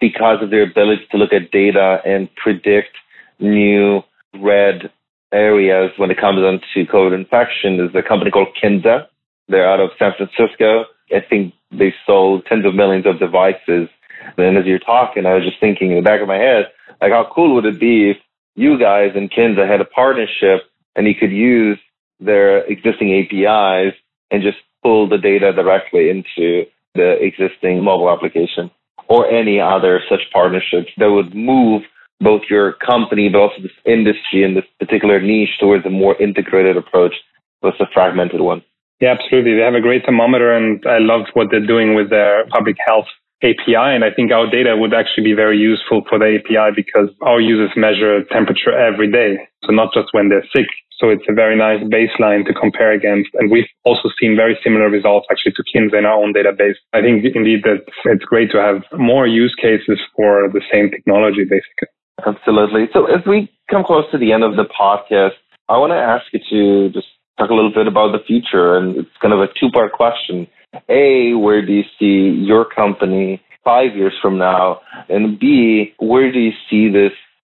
because 0.00 0.42
of 0.42 0.50
their 0.50 0.62
ability 0.62 1.06
to 1.10 1.16
look 1.16 1.32
at 1.32 1.50
data 1.50 2.00
and 2.04 2.28
predict 2.34 2.96
new 3.40 4.02
red 4.40 4.90
areas 5.32 5.90
when 5.96 6.10
it 6.10 6.20
comes 6.20 6.40
down 6.40 6.60
to 6.74 6.86
COVID 6.86 7.14
infection 7.14 7.80
is 7.80 7.94
a 7.94 8.06
company 8.06 8.30
called 8.30 8.48
Kinsa. 8.62 9.06
They're 9.48 9.68
out 9.68 9.80
of 9.80 9.90
San 9.98 10.12
Francisco. 10.16 10.84
I 11.12 11.20
think 11.28 11.54
they 11.70 11.94
sold 12.06 12.46
tens 12.46 12.66
of 12.66 12.74
millions 12.74 13.06
of 13.06 13.18
devices. 13.18 13.88
And 14.36 14.58
as 14.58 14.66
you're 14.66 14.78
talking, 14.78 15.26
I 15.26 15.34
was 15.34 15.44
just 15.44 15.60
thinking 15.60 15.90
in 15.90 15.96
the 15.96 16.02
back 16.02 16.20
of 16.20 16.28
my 16.28 16.36
head, 16.36 16.66
like 17.00 17.12
how 17.12 17.30
cool 17.34 17.54
would 17.54 17.64
it 17.64 17.80
be 17.80 18.10
if 18.10 18.16
you 18.54 18.78
guys 18.78 19.10
and 19.14 19.30
Kinsa 19.30 19.68
had 19.68 19.80
a 19.80 19.84
partnership 19.84 20.62
and 20.96 21.06
you 21.06 21.14
could 21.14 21.32
use 21.32 21.78
their 22.18 22.64
existing 22.64 23.14
APIs 23.14 23.94
and 24.30 24.42
just 24.42 24.58
pull 24.82 25.08
the 25.08 25.18
data 25.18 25.52
directly 25.52 26.10
into 26.10 26.64
the 26.94 27.16
existing 27.20 27.82
mobile 27.82 28.10
application 28.10 28.70
or 29.08 29.26
any 29.26 29.60
other 29.60 30.00
such 30.08 30.20
partnerships 30.32 30.90
that 30.98 31.10
would 31.10 31.34
move 31.34 31.82
both 32.20 32.42
your 32.50 32.74
company, 32.74 33.28
but 33.28 33.38
also 33.40 33.62
this 33.62 33.72
industry 33.86 34.44
and 34.44 34.56
this 34.56 34.64
particular 34.78 35.20
niche 35.20 35.56
towards 35.58 35.84
a 35.86 35.90
more 35.90 36.20
integrated 36.20 36.76
approach 36.76 37.14
versus 37.62 37.80
a 37.80 37.86
fragmented 37.92 38.40
one. 38.40 38.62
Yeah, 39.00 39.16
absolutely. 39.18 39.56
They 39.56 39.64
have 39.64 39.74
a 39.74 39.80
great 39.80 40.04
thermometer 40.04 40.54
and 40.54 40.84
I 40.86 40.98
loved 40.98 41.30
what 41.32 41.48
they're 41.50 41.66
doing 41.66 41.94
with 41.94 42.10
their 42.10 42.46
public 42.48 42.76
health 42.86 43.08
API. 43.42 43.96
And 43.96 44.04
I 44.04 44.12
think 44.12 44.30
our 44.30 44.44
data 44.50 44.76
would 44.76 44.92
actually 44.92 45.24
be 45.24 45.32
very 45.32 45.56
useful 45.56 46.02
for 46.08 46.18
the 46.18 46.36
API 46.36 46.76
because 46.76 47.08
our 47.22 47.40
users 47.40 47.70
measure 47.76 48.22
temperature 48.30 48.76
every 48.76 49.10
day. 49.10 49.40
So 49.64 49.72
not 49.72 49.94
just 49.94 50.12
when 50.12 50.28
they're 50.28 50.46
sick. 50.54 50.68
So 50.98 51.08
it's 51.08 51.24
a 51.30 51.32
very 51.32 51.56
nice 51.56 51.80
baseline 51.88 52.44
to 52.44 52.52
compare 52.52 52.92
against. 52.92 53.30
And 53.40 53.50
we've 53.50 53.68
also 53.84 54.10
seen 54.20 54.36
very 54.36 54.58
similar 54.62 54.90
results 54.90 55.26
actually 55.30 55.52
to 55.52 55.64
Kinsa 55.64 55.96
in 55.96 56.04
our 56.04 56.20
own 56.20 56.34
database. 56.34 56.76
I 56.92 57.00
think 57.00 57.24
indeed 57.34 57.64
that 57.64 57.88
it's 58.04 58.24
great 58.24 58.50
to 58.52 58.60
have 58.60 58.84
more 59.00 59.26
use 59.26 59.56
cases 59.56 59.98
for 60.14 60.50
the 60.52 60.60
same 60.70 60.90
technology, 60.90 61.44
basically. 61.44 61.88
Absolutely. 62.26 62.88
So 62.92 63.06
as 63.06 63.24
we 63.26 63.50
come 63.70 63.84
close 63.84 64.04
to 64.12 64.18
the 64.18 64.32
end 64.32 64.44
of 64.44 64.56
the 64.56 64.64
podcast, 64.64 65.38
I 65.68 65.78
want 65.78 65.92
to 65.92 65.96
ask 65.96 66.24
you 66.32 66.40
to 66.50 66.92
just 66.92 67.06
talk 67.38 67.50
a 67.50 67.54
little 67.54 67.72
bit 67.72 67.86
about 67.86 68.12
the 68.12 68.24
future. 68.26 68.76
And 68.76 68.96
it's 68.96 69.10
kind 69.20 69.32
of 69.32 69.40
a 69.40 69.46
two 69.58 69.70
part 69.72 69.92
question. 69.92 70.46
A, 70.88 71.34
where 71.34 71.64
do 71.64 71.72
you 71.72 71.84
see 71.98 72.36
your 72.44 72.64
company 72.64 73.42
five 73.64 73.96
years 73.96 74.14
from 74.20 74.38
now? 74.38 74.80
And 75.08 75.38
B, 75.38 75.94
where 75.98 76.32
do 76.32 76.38
you 76.38 76.52
see 76.68 76.88
this 76.88 77.12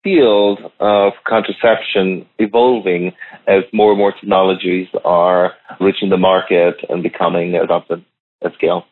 field 0.02 0.60
of 0.80 1.12
contraception 1.28 2.26
evolving 2.38 3.12
as 3.46 3.64
more 3.72 3.90
and 3.90 3.98
more 3.98 4.12
technologies 4.12 4.88
are 5.04 5.52
reaching 5.78 6.08
the 6.08 6.16
market 6.16 6.76
and 6.88 7.02
becoming 7.02 7.54
adopted 7.54 8.04
at 8.44 8.54
scale? 8.54 8.84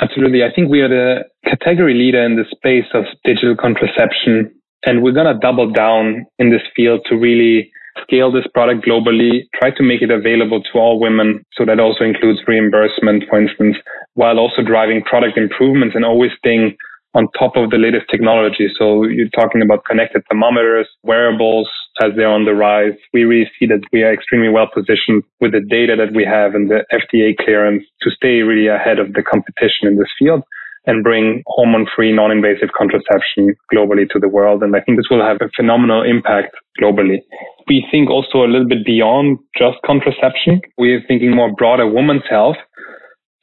Absolutely. 0.00 0.42
I 0.42 0.52
think 0.54 0.70
we 0.70 0.80
are 0.80 0.88
the 0.88 1.24
category 1.44 1.94
leader 1.94 2.24
in 2.24 2.36
the 2.36 2.44
space 2.50 2.90
of 2.94 3.04
digital 3.24 3.56
contraception 3.56 4.52
and 4.86 5.02
we're 5.02 5.12
going 5.12 5.32
to 5.32 5.38
double 5.38 5.70
down 5.70 6.26
in 6.38 6.50
this 6.50 6.62
field 6.74 7.00
to 7.08 7.16
really 7.16 7.70
scale 8.02 8.32
this 8.32 8.46
product 8.52 8.84
globally, 8.84 9.46
try 9.54 9.70
to 9.70 9.82
make 9.82 10.02
it 10.02 10.10
available 10.10 10.62
to 10.62 10.78
all 10.78 11.00
women. 11.00 11.44
So 11.54 11.64
that 11.64 11.80
also 11.80 12.04
includes 12.04 12.40
reimbursement, 12.46 13.24
for 13.28 13.40
instance, 13.40 13.76
while 14.14 14.38
also 14.38 14.62
driving 14.62 15.02
product 15.02 15.38
improvements 15.38 15.94
and 15.94 16.04
always 16.04 16.32
staying 16.38 16.76
on 17.14 17.28
top 17.38 17.56
of 17.56 17.70
the 17.70 17.78
latest 17.78 18.06
technology. 18.10 18.68
So 18.76 19.04
you're 19.04 19.28
talking 19.28 19.62
about 19.62 19.84
connected 19.84 20.22
thermometers, 20.28 20.88
wearables 21.04 21.70
as 22.02 22.10
they're 22.16 22.28
on 22.28 22.44
the 22.44 22.54
rise. 22.54 22.98
We 23.12 23.22
really 23.22 23.48
see 23.58 23.66
that 23.66 23.82
we 23.92 24.02
are 24.02 24.12
extremely 24.12 24.48
well 24.48 24.68
positioned 24.72 25.22
with 25.40 25.52
the 25.52 25.60
data 25.60 25.94
that 25.96 26.12
we 26.12 26.24
have 26.24 26.54
and 26.54 26.68
the 26.68 26.84
FDA 26.92 27.36
clearance 27.36 27.84
to 28.02 28.10
stay 28.10 28.42
really 28.42 28.66
ahead 28.66 28.98
of 28.98 29.12
the 29.12 29.22
competition 29.22 29.86
in 29.86 29.96
this 29.96 30.10
field. 30.18 30.42
And 30.86 31.02
bring 31.02 31.42
hormone 31.46 31.86
free, 31.94 32.12
non 32.12 32.30
invasive 32.30 32.70
contraception 32.76 33.54
globally 33.72 34.08
to 34.10 34.18
the 34.18 34.28
world. 34.28 34.62
And 34.62 34.76
I 34.76 34.80
think 34.80 34.98
this 34.98 35.08
will 35.10 35.24
have 35.24 35.38
a 35.40 35.50
phenomenal 35.56 36.02
impact 36.02 36.54
globally. 36.80 37.18
We 37.66 37.86
think 37.90 38.10
also 38.10 38.44
a 38.44 38.50
little 38.50 38.68
bit 38.68 38.84
beyond 38.84 39.38
just 39.56 39.78
contraception. 39.86 40.60
We're 40.76 41.02
thinking 41.06 41.34
more 41.34 41.52
broader 41.54 41.86
women's 41.86 42.28
health. 42.28 42.56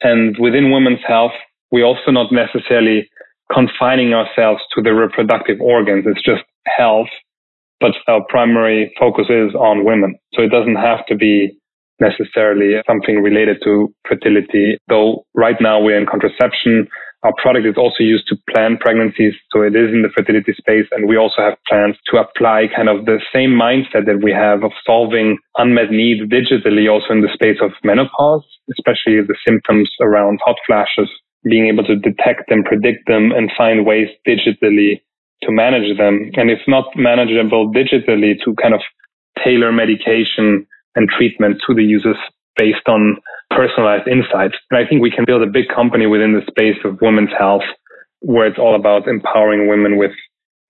And 0.02 0.36
within 0.38 0.70
women's 0.70 1.00
health, 1.06 1.32
we're 1.70 1.84
also 1.84 2.10
not 2.10 2.32
necessarily 2.32 3.08
confining 3.52 4.14
ourselves 4.14 4.62
to 4.74 4.82
the 4.82 4.94
reproductive 4.94 5.60
organs. 5.60 6.04
It's 6.06 6.22
just 6.22 6.42
health, 6.66 7.08
but 7.80 7.92
our 8.08 8.24
primary 8.28 8.92
focus 8.98 9.26
is 9.28 9.54
on 9.54 9.84
women. 9.84 10.16
So 10.34 10.42
it 10.42 10.50
doesn't 10.50 10.76
have 10.76 11.04
to 11.06 11.16
be 11.16 11.56
necessarily 12.00 12.80
something 12.86 13.22
related 13.22 13.58
to 13.64 13.94
fertility, 14.08 14.78
though 14.88 15.24
right 15.34 15.56
now 15.60 15.80
we're 15.80 15.98
in 15.98 16.06
contraception. 16.06 16.88
Our 17.22 17.32
product 17.40 17.66
is 17.66 17.78
also 17.78 18.02
used 18.02 18.26
to 18.28 18.36
plan 18.50 18.78
pregnancies. 18.78 19.34
So 19.52 19.62
it 19.62 19.76
is 19.76 19.94
in 19.94 20.02
the 20.02 20.10
fertility 20.10 20.52
space. 20.58 20.86
And 20.90 21.08
we 21.08 21.16
also 21.16 21.38
have 21.38 21.54
plans 21.68 21.96
to 22.10 22.18
apply 22.18 22.66
kind 22.74 22.88
of 22.88 23.06
the 23.06 23.20
same 23.32 23.50
mindset 23.50 24.06
that 24.06 24.22
we 24.22 24.32
have 24.32 24.64
of 24.64 24.72
solving 24.84 25.38
unmet 25.56 25.90
needs 25.90 26.22
digitally 26.26 26.90
also 26.90 27.14
in 27.14 27.22
the 27.22 27.30
space 27.32 27.58
of 27.62 27.70
menopause, 27.84 28.42
especially 28.74 29.22
the 29.22 29.38
symptoms 29.46 29.88
around 30.00 30.40
hot 30.44 30.56
flashes, 30.66 31.08
being 31.44 31.68
able 31.68 31.84
to 31.84 31.94
detect 31.94 32.48
them, 32.48 32.64
predict 32.64 33.06
them 33.06 33.30
and 33.30 33.52
find 33.56 33.86
ways 33.86 34.08
digitally 34.26 35.00
to 35.42 35.50
manage 35.50 35.96
them. 35.98 36.30
And 36.34 36.50
if 36.50 36.60
not 36.66 36.86
manageable 36.96 37.70
digitally 37.70 38.34
to 38.44 38.54
kind 38.60 38.74
of 38.74 38.82
tailor 39.44 39.70
medication 39.70 40.66
and 40.94 41.08
treatment 41.08 41.62
to 41.66 41.74
the 41.74 41.84
users 41.84 42.16
based 42.56 42.86
on 42.86 43.16
personalized 43.54 44.08
insights. 44.08 44.56
And 44.70 44.78
I 44.78 44.88
think 44.88 45.02
we 45.02 45.10
can 45.10 45.24
build 45.24 45.42
a 45.42 45.50
big 45.50 45.68
company 45.68 46.06
within 46.06 46.32
the 46.32 46.44
space 46.48 46.78
of 46.84 46.98
women's 47.00 47.32
health 47.36 47.66
where 48.20 48.46
it's 48.46 48.58
all 48.58 48.74
about 48.74 49.08
empowering 49.08 49.68
women 49.68 49.98
with 49.98 50.12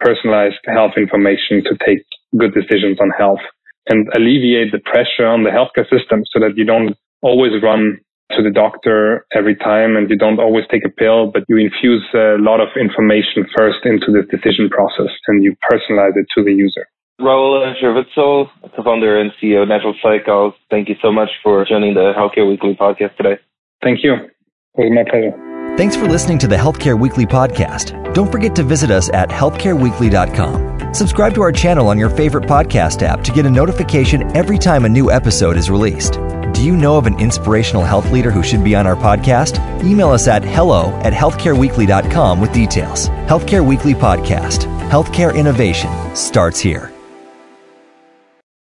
personalized 0.01 0.59
health 0.67 0.93
information 0.97 1.63
to 1.65 1.77
take 1.85 2.05
good 2.39 2.55
decisions 2.55 2.99
on 3.01 3.11
health 3.17 3.43
and 3.89 4.09
alleviate 4.17 4.73
the 4.73 4.81
pressure 4.81 5.27
on 5.27 5.45
the 5.45 5.51
healthcare 5.51 5.89
system 5.91 6.23
so 6.33 6.41
that 6.41 6.57
you 6.57 6.65
don't 6.65 6.97
always 7.23 7.53
run 7.63 7.99
to 8.37 8.43
the 8.43 8.51
doctor 8.51 9.27
every 9.35 9.55
time 9.55 9.97
and 9.97 10.09
you 10.09 10.17
don't 10.17 10.41
always 10.41 10.65
take 10.71 10.85
a 10.85 10.89
pill, 10.89 11.31
but 11.31 11.45
you 11.49 11.57
infuse 11.57 12.03
a 12.15 12.37
lot 12.39 12.61
of 12.61 12.69
information 12.81 13.45
first 13.57 13.85
into 13.85 14.07
the 14.09 14.23
decision 14.31 14.69
process 14.71 15.13
and 15.29 15.43
you 15.45 15.55
personalize 15.71 16.17
it 16.17 16.27
to 16.37 16.43
the 16.43 16.53
user. 16.53 16.87
Raoul 17.21 17.75
Scherwitzl, 17.81 18.49
co-founder 18.75 19.21
and 19.21 19.31
CEO 19.41 19.63
of 19.63 19.69
Natural 19.69 19.95
Cycles, 20.03 20.55
thank 20.71 20.89
you 20.89 20.97
so 21.03 21.13
much 21.13 21.29
for 21.43 21.65
joining 21.65 21.95
the 21.95 22.13
Healthcare 22.17 22.49
Weekly 22.49 22.75
podcast 22.75 23.17
today. 23.17 23.39
Thank 23.83 24.03
you. 24.03 24.15
It 24.15 24.31
was 24.77 24.93
my 24.93 25.05
pleasure. 25.09 25.77
Thanks 25.77 25.97
for 25.97 26.07
listening 26.07 26.39
to 26.39 26.49
the 26.49 26.57
Healthcare 26.57 26.99
Weekly 26.99 27.25
podcast. 27.27 28.13
Don't 28.15 28.31
forget 28.31 28.55
to 28.57 28.63
visit 28.63 28.91
us 28.91 29.09
at 29.11 29.29
healthcareweekly.com. 29.31 30.95
Subscribe 30.95 31.35
to 31.35 31.43
our 31.43 31.53
channel 31.53 31.89
on 31.89 31.99
your 31.99 32.11
favorite 32.11 32.45
podcast 32.45 33.03
app 33.03 33.23
to 33.25 33.33
get 33.33 33.47
a 33.47 33.51
notification 33.51 34.37
every 34.37 34.59
time 34.59 34.85
a 34.85 34.89
new 34.89 35.11
episode 35.11 35.57
is 35.57 35.71
released. 35.71 36.15
Do 36.53 36.63
you 36.63 36.77
know 36.77 36.99
of 36.99 37.07
an 37.07 37.19
inspirational 37.19 37.83
health 37.85 38.11
leader 38.11 38.31
who 38.31 38.43
should 38.43 38.63
be 38.63 38.75
on 38.75 38.87
our 38.87 38.97
podcast? 38.97 39.59
Email 39.83 40.11
us 40.11 40.29
at 40.29 40.45
hello 40.45 40.91
at 41.03 41.15
healthcareweekly.com 41.15 42.41
with 42.41 42.53
details. 42.53 43.09
Healthcare 43.09 43.67
Weekly 43.67 43.95
Podcast. 43.95 44.67
Healthcare 44.91 45.35
innovation 45.35 45.91
starts 46.15 46.61
here. 46.61 46.93